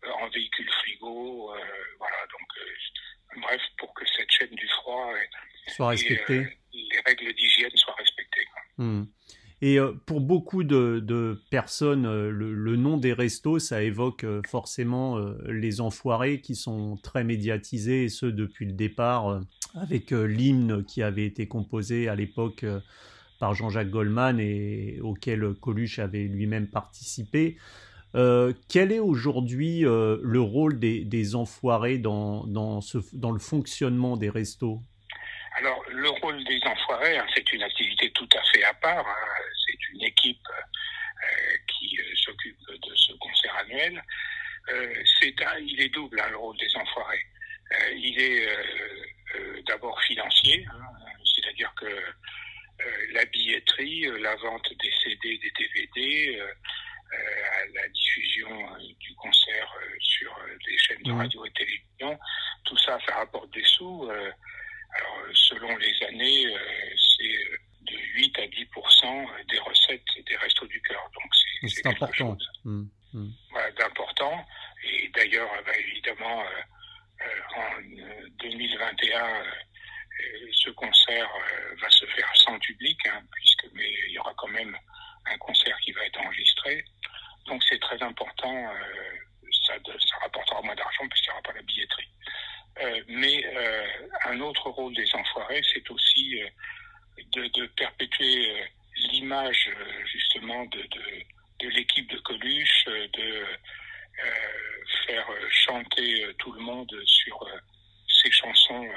en 0.04 0.30
véhicules 0.30 0.70
frigo, 0.70 1.54
voilà. 1.98 2.18
Donc 2.32 3.42
bref, 3.42 3.62
pour 3.78 3.94
que 3.96 4.06
cette 4.06 4.32
chaîne 4.32 4.56
du 4.56 4.68
froid 4.68 5.12
soit 5.68 5.90
respectée 5.90 6.62
les 6.74 7.00
règles 7.06 7.34
d'hygiène 7.34 7.76
soient 7.76 7.96
respectées. 7.96 8.48
Et 9.64 9.78
euh, 9.78 9.92
pour 10.08 10.22
beaucoup 10.22 10.64
de, 10.64 11.40
personnes, 11.52 12.08
euh, 12.08 12.32
le, 12.32 12.76
nom 12.76 12.98
des 12.98 13.14
restos, 13.14 13.60
ça 13.60 13.84
évoque 13.84 14.24
euh, 14.24 14.42
forcément 14.48 15.20
les 15.48 15.82
enfoirés 15.82 16.42
qui 16.42 16.56
sont 16.56 16.98
très 16.98 17.24
médiatisés, 17.24 18.06
et 18.06 18.10
ce 18.10 18.26
depuis 18.26 18.66
le 18.66 18.74
départ, 18.74 19.42
avec 19.76 20.12
l'hymne 20.12 20.84
qui 20.84 21.04
avait 21.04 21.26
été 21.26 21.48
composé 21.48 22.08
à 22.08 22.16
l'époque 22.16 22.66
par 23.40 23.54
Jean-Jacques 23.54 23.90
Goldman 23.90 24.40
et 24.40 25.00
auquel 25.02 25.54
Coluche 25.54 26.00
avait 26.00 26.24
lui-même 26.24 26.68
participé. 26.68 27.58
quel 28.14 28.92
est 28.92 29.00
aujourd'hui 29.00 29.82
le 29.82 30.40
rôle 30.40 30.80
des, 30.80 31.36
enfoirés 31.36 31.98
dans, 31.98 32.46
dans, 32.48 33.32
le 33.32 33.40
fonctionnement 33.40 34.18
des 34.18 34.30
restos? 34.30 34.80
Alors, 35.58 35.84
le 35.90 36.10
rôle 36.10 36.44
des 36.46 36.60
enfoirés, 36.66 37.18
hein, 37.18 37.26
c'est 37.36 37.52
une 37.54 37.64
activité 37.64 38.10
tout 38.12 38.30
à 38.34 38.42
fait 38.52 38.64
à 38.64 38.74
part. 38.74 39.06
Hein. 39.06 39.42
C'est 39.92 39.98
une 39.98 40.04
équipe 40.04 40.48
euh, 40.48 41.58
qui 41.68 41.98
euh, 42.00 42.16
s'occupe 42.16 42.58
de 42.68 42.96
ce 42.96 43.14
concert 43.14 43.56
annuel. 43.58 44.04
Euh, 44.70 44.94
c'est 45.20 45.34
il 45.62 45.82
est 45.82 45.90
double, 45.90 46.20
hein, 46.20 46.30
le 46.30 46.38
rôle 46.38 46.58
des 46.58 46.76
enfoirés. 46.76 47.26
Il 47.96 48.20
est 48.20 48.46
d'abord 49.66 50.00
financier, 50.02 50.66
hein, 50.70 51.14
c'est-à-dire 51.24 51.74
que 51.80 51.88
la 53.14 53.24
billetterie, 53.26 54.08
la 54.20 54.36
vente 54.36 54.74
des 54.78 54.92
CD, 55.02 55.38
des 55.38 55.52
DVD, 55.52 56.44
la 57.74 57.88
diffusion 57.88 58.78
du 59.00 59.16
concert 59.16 59.74
sur 60.00 60.38
des 60.68 60.78
chaînes 60.78 61.04
de 61.04 61.14
radio 61.14 61.46
et 61.46 61.52
télévision, 61.52 62.20
tout 62.66 62.78
ça, 62.78 63.00
ça 63.08 63.16
rapporte 63.16 63.54
des 63.54 63.64
sous. 63.64 64.12
Alors, 64.94 65.26
selon 65.34 65.76
les 65.78 66.04
années, 66.08 66.48
euh, 66.48 66.58
c'est 66.98 67.92
de 67.92 67.98
8 68.16 68.40
à 68.40 68.48
10 68.48 68.68
des 69.50 69.60
recettes 69.60 70.02
des 70.26 70.36
restos 70.38 70.68
du 70.68 70.82
cœur. 70.82 71.10
Donc, 71.14 71.34
c'est 71.68 71.86
important. 71.88 72.38
Mmh, 72.66 72.84
mmh. 73.14 73.30
d'important. 73.78 74.46
Et 74.84 75.10
d'ailleurs, 75.16 75.50
bah, 75.66 75.78
évidemment, 75.78 76.44
euh, 76.44 77.26
en 77.56 77.82
2021, 78.40 79.44
ce 80.52 80.70
concert 80.72 81.30
va 81.82 81.90
se 81.90 82.06
faire 82.08 82.30
sans 82.36 82.58
public, 82.60 83.00
hein, 83.08 83.22
puisque 83.34 83.66
mais 83.74 83.92
il 84.08 84.14
y 84.14 84.20
aura 84.20 84.34
quand 84.38 84.50
même 84.50 84.78
un 85.26 85.38
concert 85.38 85.78
qui 85.80 85.92
va 85.92 86.06
être 86.06 86.20
enregistré. 86.20 86.84
Donc 87.48 87.64
c'est 87.68 87.80
très 87.80 88.02
important. 88.02 88.74
ça, 89.68 89.74
ça 89.84 90.18
rapportera 90.22 90.62
moins 90.62 90.76
d'argent 90.76 91.08
puisqu'il 91.10 91.30
n'y 91.30 91.34
aura 91.34 91.42
pas 91.42 91.54
la 91.54 91.62
billetterie. 91.62 92.12
Euh, 92.80 93.04
mais 93.08 93.46
euh, 93.46 93.88
un 94.26 94.40
autre 94.40 94.70
rôle 94.70 94.96
des 94.96 95.14
enfoirés, 95.14 95.62
c'est 95.74 95.90
aussi 95.92 96.42
euh, 96.42 96.48
de, 97.34 97.48
de, 97.48 97.66
perpétuer 97.68 98.66
l'image 99.12 99.70
justement 100.06 100.66
de, 100.66 100.82
de, 100.82 101.04
de 101.60 101.68
l'équipe 101.70 102.10
de 102.10 102.18
Coluche, 102.20 102.86
de 102.86 103.46
faire 105.08 105.28
chanter 105.50 106.26
tout 106.38 106.52
le 106.52 106.60
monde 106.62 106.92
sur 107.06 107.48
ces 108.08 108.32
chansons. 108.32 108.88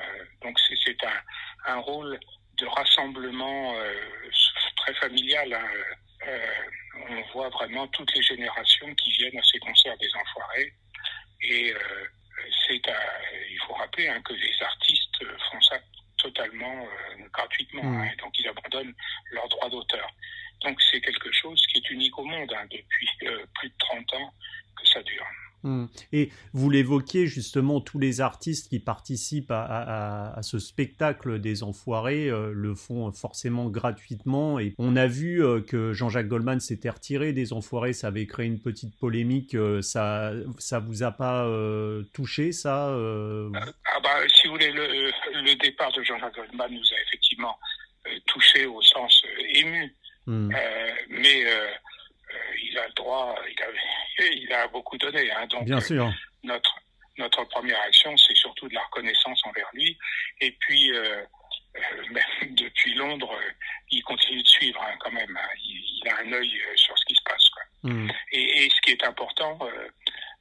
donc 0.42 0.58
c'est 0.84 1.04
un, 1.04 1.72
un, 1.72 1.78
rôle 1.78 2.18
de 2.58 2.66
rassemblement 2.66 3.74
très 4.76 4.94
familial. 5.54 5.96
Hein. 6.26 6.30
on 7.10 7.32
voit 7.32 7.48
vraiment 7.50 7.86
toutes 7.88 8.14
les 8.14 8.22
générations 8.22 8.94
qui 8.94 9.10
viennent 9.12 9.38
à 9.38 9.42
ces 9.42 9.58
concerts 9.58 9.96
des 9.98 10.10
enfoirés. 10.14 10.72
Et 11.42 11.74
c'est 12.66 12.80
il 13.50 13.58
faut 13.66 13.74
rappeler 13.74 14.08
hein, 14.08 14.20
que 14.22 14.32
les 14.32 14.62
artistes 14.62 15.24
font 15.50 15.60
ça 15.62 15.78
totalement 16.24 16.86
euh, 16.86 17.28
gratuitement, 17.32 17.84
mmh. 17.84 18.00
hein, 18.00 18.12
donc 18.18 18.32
ils 18.38 18.48
abandonnent 18.48 18.94
leurs 19.30 19.48
droits 19.48 19.68
d'auteur. 19.68 20.08
Donc 20.62 20.80
c'est 20.90 21.00
quelque 21.00 21.30
chose 21.32 21.62
qui 21.66 21.78
est 21.78 21.90
unique 21.90 22.18
au 22.18 22.24
monde 22.24 22.52
hein, 22.56 22.66
depuis 22.70 23.08
euh, 23.24 23.44
plus 23.54 23.68
de 23.68 23.74
30 23.78 24.14
ans 24.14 24.34
que 24.80 24.88
ça 24.88 25.02
dure. 25.02 25.26
Hmm. 25.64 25.86
Et 26.12 26.30
vous 26.52 26.68
l'évoquiez 26.68 27.26
justement, 27.26 27.80
tous 27.80 27.98
les 27.98 28.20
artistes 28.20 28.68
qui 28.68 28.80
participent 28.80 29.50
à, 29.50 30.38
ce 30.42 30.58
spectacle 30.58 31.40
des 31.40 31.62
Enfoirés 31.62 32.28
euh, 32.28 32.52
le 32.52 32.74
font 32.74 33.10
forcément 33.12 33.70
gratuitement. 33.70 34.58
Et 34.58 34.74
on 34.78 34.94
a 34.94 35.06
vu 35.06 35.42
euh, 35.42 35.62
que 35.62 35.94
Jean-Jacques 35.94 36.28
Goldman 36.28 36.60
s'était 36.60 36.90
retiré 36.90 37.32
des 37.32 37.54
Enfoirés, 37.54 37.94
ça 37.94 38.08
avait 38.08 38.26
créé 38.26 38.46
une 38.46 38.60
petite 38.60 38.98
polémique. 38.98 39.54
Euh, 39.54 39.80
ça, 39.80 40.32
ça 40.58 40.80
vous 40.80 41.02
a 41.02 41.12
pas 41.12 41.24
touché 42.12 42.52
ça 42.52 42.88
ah 42.94 44.00
bah, 44.02 44.10
si 44.28 44.46
vous 44.46 44.54
voulez, 44.54 44.70
le, 44.70 45.54
départ 45.56 45.90
de 45.92 46.02
Jean-Jacques 46.02 46.34
Goldman 46.34 46.72
nous 46.72 46.92
a 46.92 47.00
effectivement 47.06 47.58
touché 48.26 48.66
au 48.66 48.82
sens 48.82 49.22
ému, 49.54 49.94
hmm. 50.26 50.50
mais 51.08 51.44
il 52.62 52.78
a 52.78 52.86
le 52.86 52.92
droit, 52.94 53.34
il 53.48 53.62
il 54.32 54.52
a 54.52 54.66
beaucoup 54.68 54.96
donné. 54.98 55.30
Hein, 55.32 55.46
donc, 55.46 55.64
Bien 55.64 55.80
sûr. 55.80 56.12
notre, 56.42 56.76
notre 57.18 57.44
première 57.44 57.80
action, 57.82 58.16
c'est 58.16 58.36
surtout 58.36 58.68
de 58.68 58.74
la 58.74 58.82
reconnaissance 58.82 59.40
envers 59.44 59.68
lui. 59.72 59.96
Et 60.40 60.52
puis, 60.52 60.92
euh, 60.92 61.22
euh, 61.76 62.20
depuis 62.50 62.94
Londres, 62.94 63.38
il 63.90 64.02
continue 64.02 64.42
de 64.42 64.48
suivre 64.48 64.82
hein, 64.82 64.96
quand 65.00 65.12
même. 65.12 65.36
Hein. 65.36 65.48
Il, 65.64 66.08
a 66.08 66.20
un 66.20 66.32
œil 66.32 66.60
euh, 66.60 66.76
sur 66.76 66.96
ce 66.98 67.04
qui 67.06 67.14
se 67.14 67.22
passe. 67.22 67.48
Quoi. 67.50 67.62
Hmm. 67.90 68.10
Et, 68.32 68.64
et, 68.64 68.70
ce 68.70 68.80
qui 68.82 68.92
est 68.92 69.04
important 69.04 69.58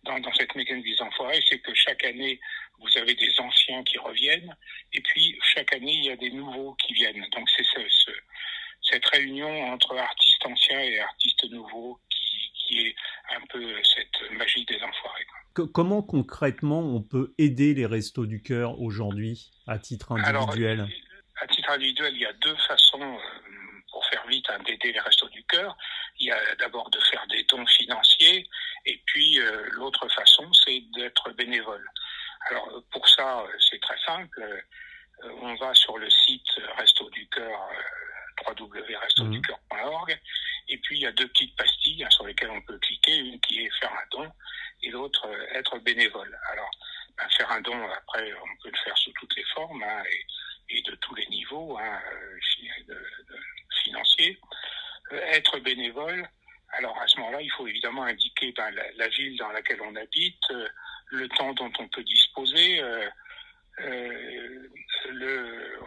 dans, 0.03 0.19
dans 0.19 0.33
cette 0.33 0.53
mécanique 0.55 0.85
des 0.85 1.01
enfoirés, 1.01 1.41
c'est 1.49 1.59
que 1.59 1.73
chaque 1.73 2.03
année, 2.03 2.39
vous 2.79 2.97
avez 2.97 3.15
des 3.15 3.39
anciens 3.39 3.81
qui 3.83 3.97
reviennent, 3.97 4.53
et 4.91 4.99
puis 4.99 5.39
chaque 5.55 5.73
année, 5.73 5.93
il 5.93 6.05
y 6.05 6.11
a 6.11 6.17
des 6.17 6.31
nouveaux 6.31 6.75
qui 6.85 6.93
viennent. 6.93 7.25
Donc 7.31 7.49
c'est 7.55 7.63
ce, 7.63 7.79
ce, 7.87 8.11
cette 8.81 9.05
réunion 9.05 9.63
entre 9.71 9.97
artistes 9.97 10.45
anciens 10.45 10.79
et 10.81 10.99
artistes 10.99 11.49
nouveaux 11.49 11.99
qui 12.67 12.87
est 12.87 12.95
un 13.35 13.41
peu 13.49 13.63
cette 13.83 14.31
magie 14.37 14.65
des 14.65 14.81
enfoirés. 14.81 15.25
comment 15.73 16.01
concrètement 16.01 16.79
on 16.79 17.01
peut 17.01 17.33
aider 17.37 17.73
les 17.73 17.85
restos 17.85 18.25
du 18.25 18.41
cœur 18.41 18.79
aujourd'hui 18.79 19.51
à 19.67 19.79
titre 19.79 20.11
individuel? 20.11 20.87
À 21.41 21.47
titre 21.47 21.71
individuel, 21.71 22.13
il 22.13 22.21
y 22.21 22.25
a 22.25 22.33
deux 22.33 22.55
façons 22.67 23.01
euh, 23.01 23.81
pour 23.91 24.05
faire 24.07 24.25
vite 24.27 24.49
hein, 24.49 24.59
d'aider 24.65 24.91
les 24.91 24.99
restos 24.99 25.29
du 25.29 25.43
cœur. 25.45 25.75
Il 26.19 26.27
y 26.27 26.31
a 26.31 26.55
d'abord 26.55 26.89
de 26.89 26.99
faire 26.99 27.25
des 27.27 27.43
dons 27.43 27.65
financiers 27.65 28.47
et 28.85 29.01
puis 29.05 29.39
euh, 29.39 29.65
l'autre 29.71 30.07
façon 30.09 30.51
c'est 30.53 30.81
d'être 30.95 31.31
bénévole. 31.31 31.85
Alors 32.49 32.83
pour 32.91 33.07
ça 33.07 33.45
c'est 33.69 33.81
très 33.81 33.97
simple. 34.05 34.41
Euh, 34.41 35.29
on 35.41 35.55
va 35.55 35.73
sur 35.73 35.97
le 35.97 36.09
site 36.09 36.59
Resto 36.77 37.09
du 37.11 37.27
Cœur 37.29 37.69
www.restoducoeur.org 38.47 40.19
et 40.69 40.77
puis, 40.77 40.97
il 40.97 41.01
y 41.01 41.07
a 41.07 41.11
deux 41.11 41.27
petites 41.27 41.55
pastilles 41.55 42.03
hein, 42.03 42.09
sur 42.09 42.25
lesquelles 42.25 42.49
on 42.49 42.61
peut 42.61 42.77
cliquer, 42.79 43.17
une 43.17 43.39
qui 43.41 43.63
est 43.63 43.79
faire 43.79 43.91
un 43.91 44.17
don 44.17 44.31
et 44.81 44.89
l'autre 44.89 45.27
euh, 45.27 45.45
être 45.53 45.77
bénévole. 45.79 46.37
Alors, 46.51 46.71
ben, 47.17 47.29
faire 47.37 47.51
un 47.51 47.61
don, 47.61 47.89
après, 47.89 48.31
on 48.33 48.63
peut 48.63 48.69
le 48.71 48.83
faire 48.83 48.97
sous 48.97 49.11
toutes 49.19 49.35
les 49.35 49.43
formes 49.53 49.83
hein, 49.83 50.03
et, 50.69 50.81
de 50.81 50.95
tous 50.95 51.13
les 51.15 51.25
niveaux 51.27 51.77
hein, 51.77 52.01
euh, 52.89 52.95
financiers. 53.83 54.39
Euh, 55.11 55.21
être 55.27 55.59
bénévole, 55.59 56.27
alors 56.69 56.97
à 56.99 57.07
ce 57.07 57.19
moment-là, 57.19 57.41
il 57.41 57.51
faut 57.51 57.67
évidemment 57.67 58.03
indiquer 58.03 58.51
ben, 58.53 58.71
la, 58.95 59.07
ville 59.09 59.37
dans 59.37 59.51
laquelle 59.51 59.81
on 59.81 59.95
habite, 59.95 60.51
le 61.07 61.27
temps 61.29 61.53
dont 61.53 61.71
on 61.77 61.87
peut 61.89 62.03
disposer. 62.03 62.81
Euh, 63.79 64.67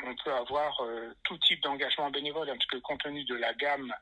on 0.05 0.15
peut 0.25 0.33
avoir 0.33 0.81
tout 1.25 1.39
type 1.39 1.63
d'engagement 1.63 2.11
bénévole, 2.11 2.47
parce 2.47 2.67
que 2.67 2.77
compte 2.79 3.03
tenu 3.03 3.25
de 3.25 3.35
la 3.37 3.53
gamme 3.55 3.93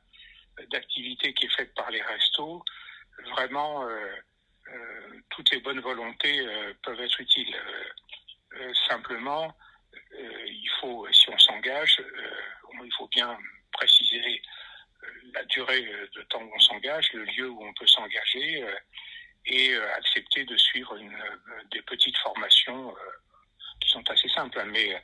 d'activité 0.71 1.33
qui 1.33 1.45
est 1.45 1.55
faite 1.55 1.73
par 1.73 1.89
les 1.89 2.01
restos, 2.01 2.63
vraiment, 3.31 3.87
euh, 3.87 4.15
euh, 4.73 5.21
toutes 5.29 5.51
les 5.51 5.59
bonnes 5.59 5.79
volontés 5.79 6.39
euh, 6.39 6.73
peuvent 6.83 6.99
être 7.01 7.19
utiles. 7.19 7.55
simplement, 8.87 9.53
il 10.13 10.69
faut, 10.79 11.05
si 11.11 11.29
on 11.29 11.37
s'engage, 11.37 12.01
il 12.83 12.93
faut 12.97 13.07
bien 13.09 13.37
préciser 13.73 14.41
la 15.33 15.43
durée 15.45 15.83
de 16.15 16.21
temps 16.23 16.41
où 16.41 16.51
on 16.55 16.59
s'engage, 16.59 17.11
le 17.13 17.25
lieu 17.25 17.49
où 17.49 17.61
on 17.61 17.73
peut 17.73 17.87
s'engager 17.87 18.65
et 19.45 19.75
accepter 19.75 20.45
de 20.45 20.55
suivre 20.55 20.97
des 21.71 21.81
petites 21.81 22.17
formations 22.19 22.95
sont 23.95 24.09
assez 24.09 24.29
simples. 24.29 24.59
Hein, 24.59 24.67
mais 24.71 25.01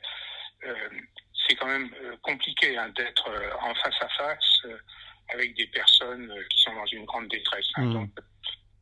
c'est 1.48 1.56
quand 1.56 1.66
même 1.66 1.90
compliqué 2.22 2.76
hein, 2.76 2.88
d'être 2.90 3.28
en 3.60 3.74
face 3.74 4.00
à 4.00 4.08
face 4.08 4.66
avec 5.32 5.56
des 5.56 5.66
personnes 5.68 6.32
qui 6.50 6.62
sont 6.62 6.74
dans 6.74 6.86
une 6.86 7.04
grande 7.04 7.28
détresse. 7.28 7.66
Hein, 7.76 7.84
mmh. 7.84 7.92
Donc, 7.92 8.10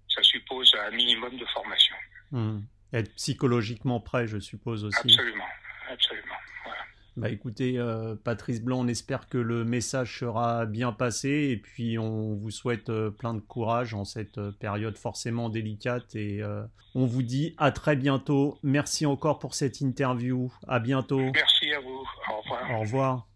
ça 0.09 0.23
suppose 0.23 0.75
un 0.75 0.91
minimum 0.91 1.37
de 1.39 1.47
formation. 1.47 1.97
Mmh. 2.33 2.61
Être 2.93 3.15
psychologiquement 3.15 4.01
prêt, 4.01 4.27
je 4.27 4.39
suppose 4.39 4.85
aussi. 4.85 4.99
Absolument, 4.99 5.49
absolument. 5.89 6.35
Bah 7.17 7.29
écoutez, 7.29 7.79
euh, 7.79 8.15
Patrice 8.23 8.63
Blanc, 8.63 8.81
on 8.81 8.89
espère 8.89 9.29
que 9.29 9.39
le 9.39 9.65
message 9.65 10.19
sera 10.19 10.67
bien 10.67 10.93
passé 10.93 11.49
et 11.51 11.57
puis 11.57 11.99
on 11.99 12.35
vous 12.35 12.51
souhaite 12.51 12.89
euh, 12.89 13.11
plein 13.11 13.35
de 13.35 13.41
courage 13.41 13.95
en 13.95 14.05
cette 14.05 14.39
euh, 14.39 14.53
période 14.53 14.97
forcément 14.97 15.49
délicate 15.49 16.15
et 16.15 16.43
on 16.95 17.07
vous 17.07 17.23
dit 17.23 17.55
à 17.59 17.73
très 17.73 17.97
bientôt. 17.97 18.59
Merci 18.63 19.07
encore 19.07 19.39
pour 19.39 19.55
cette 19.55 19.81
interview. 19.81 20.53
À 20.67 20.81
bientôt. 20.81 21.31
Merci 21.33 21.73
à 21.73 21.81
vous. 21.81 22.05
Au 22.31 22.41
revoir. 22.41 22.71
Au 22.71 22.81
revoir. 22.81 23.30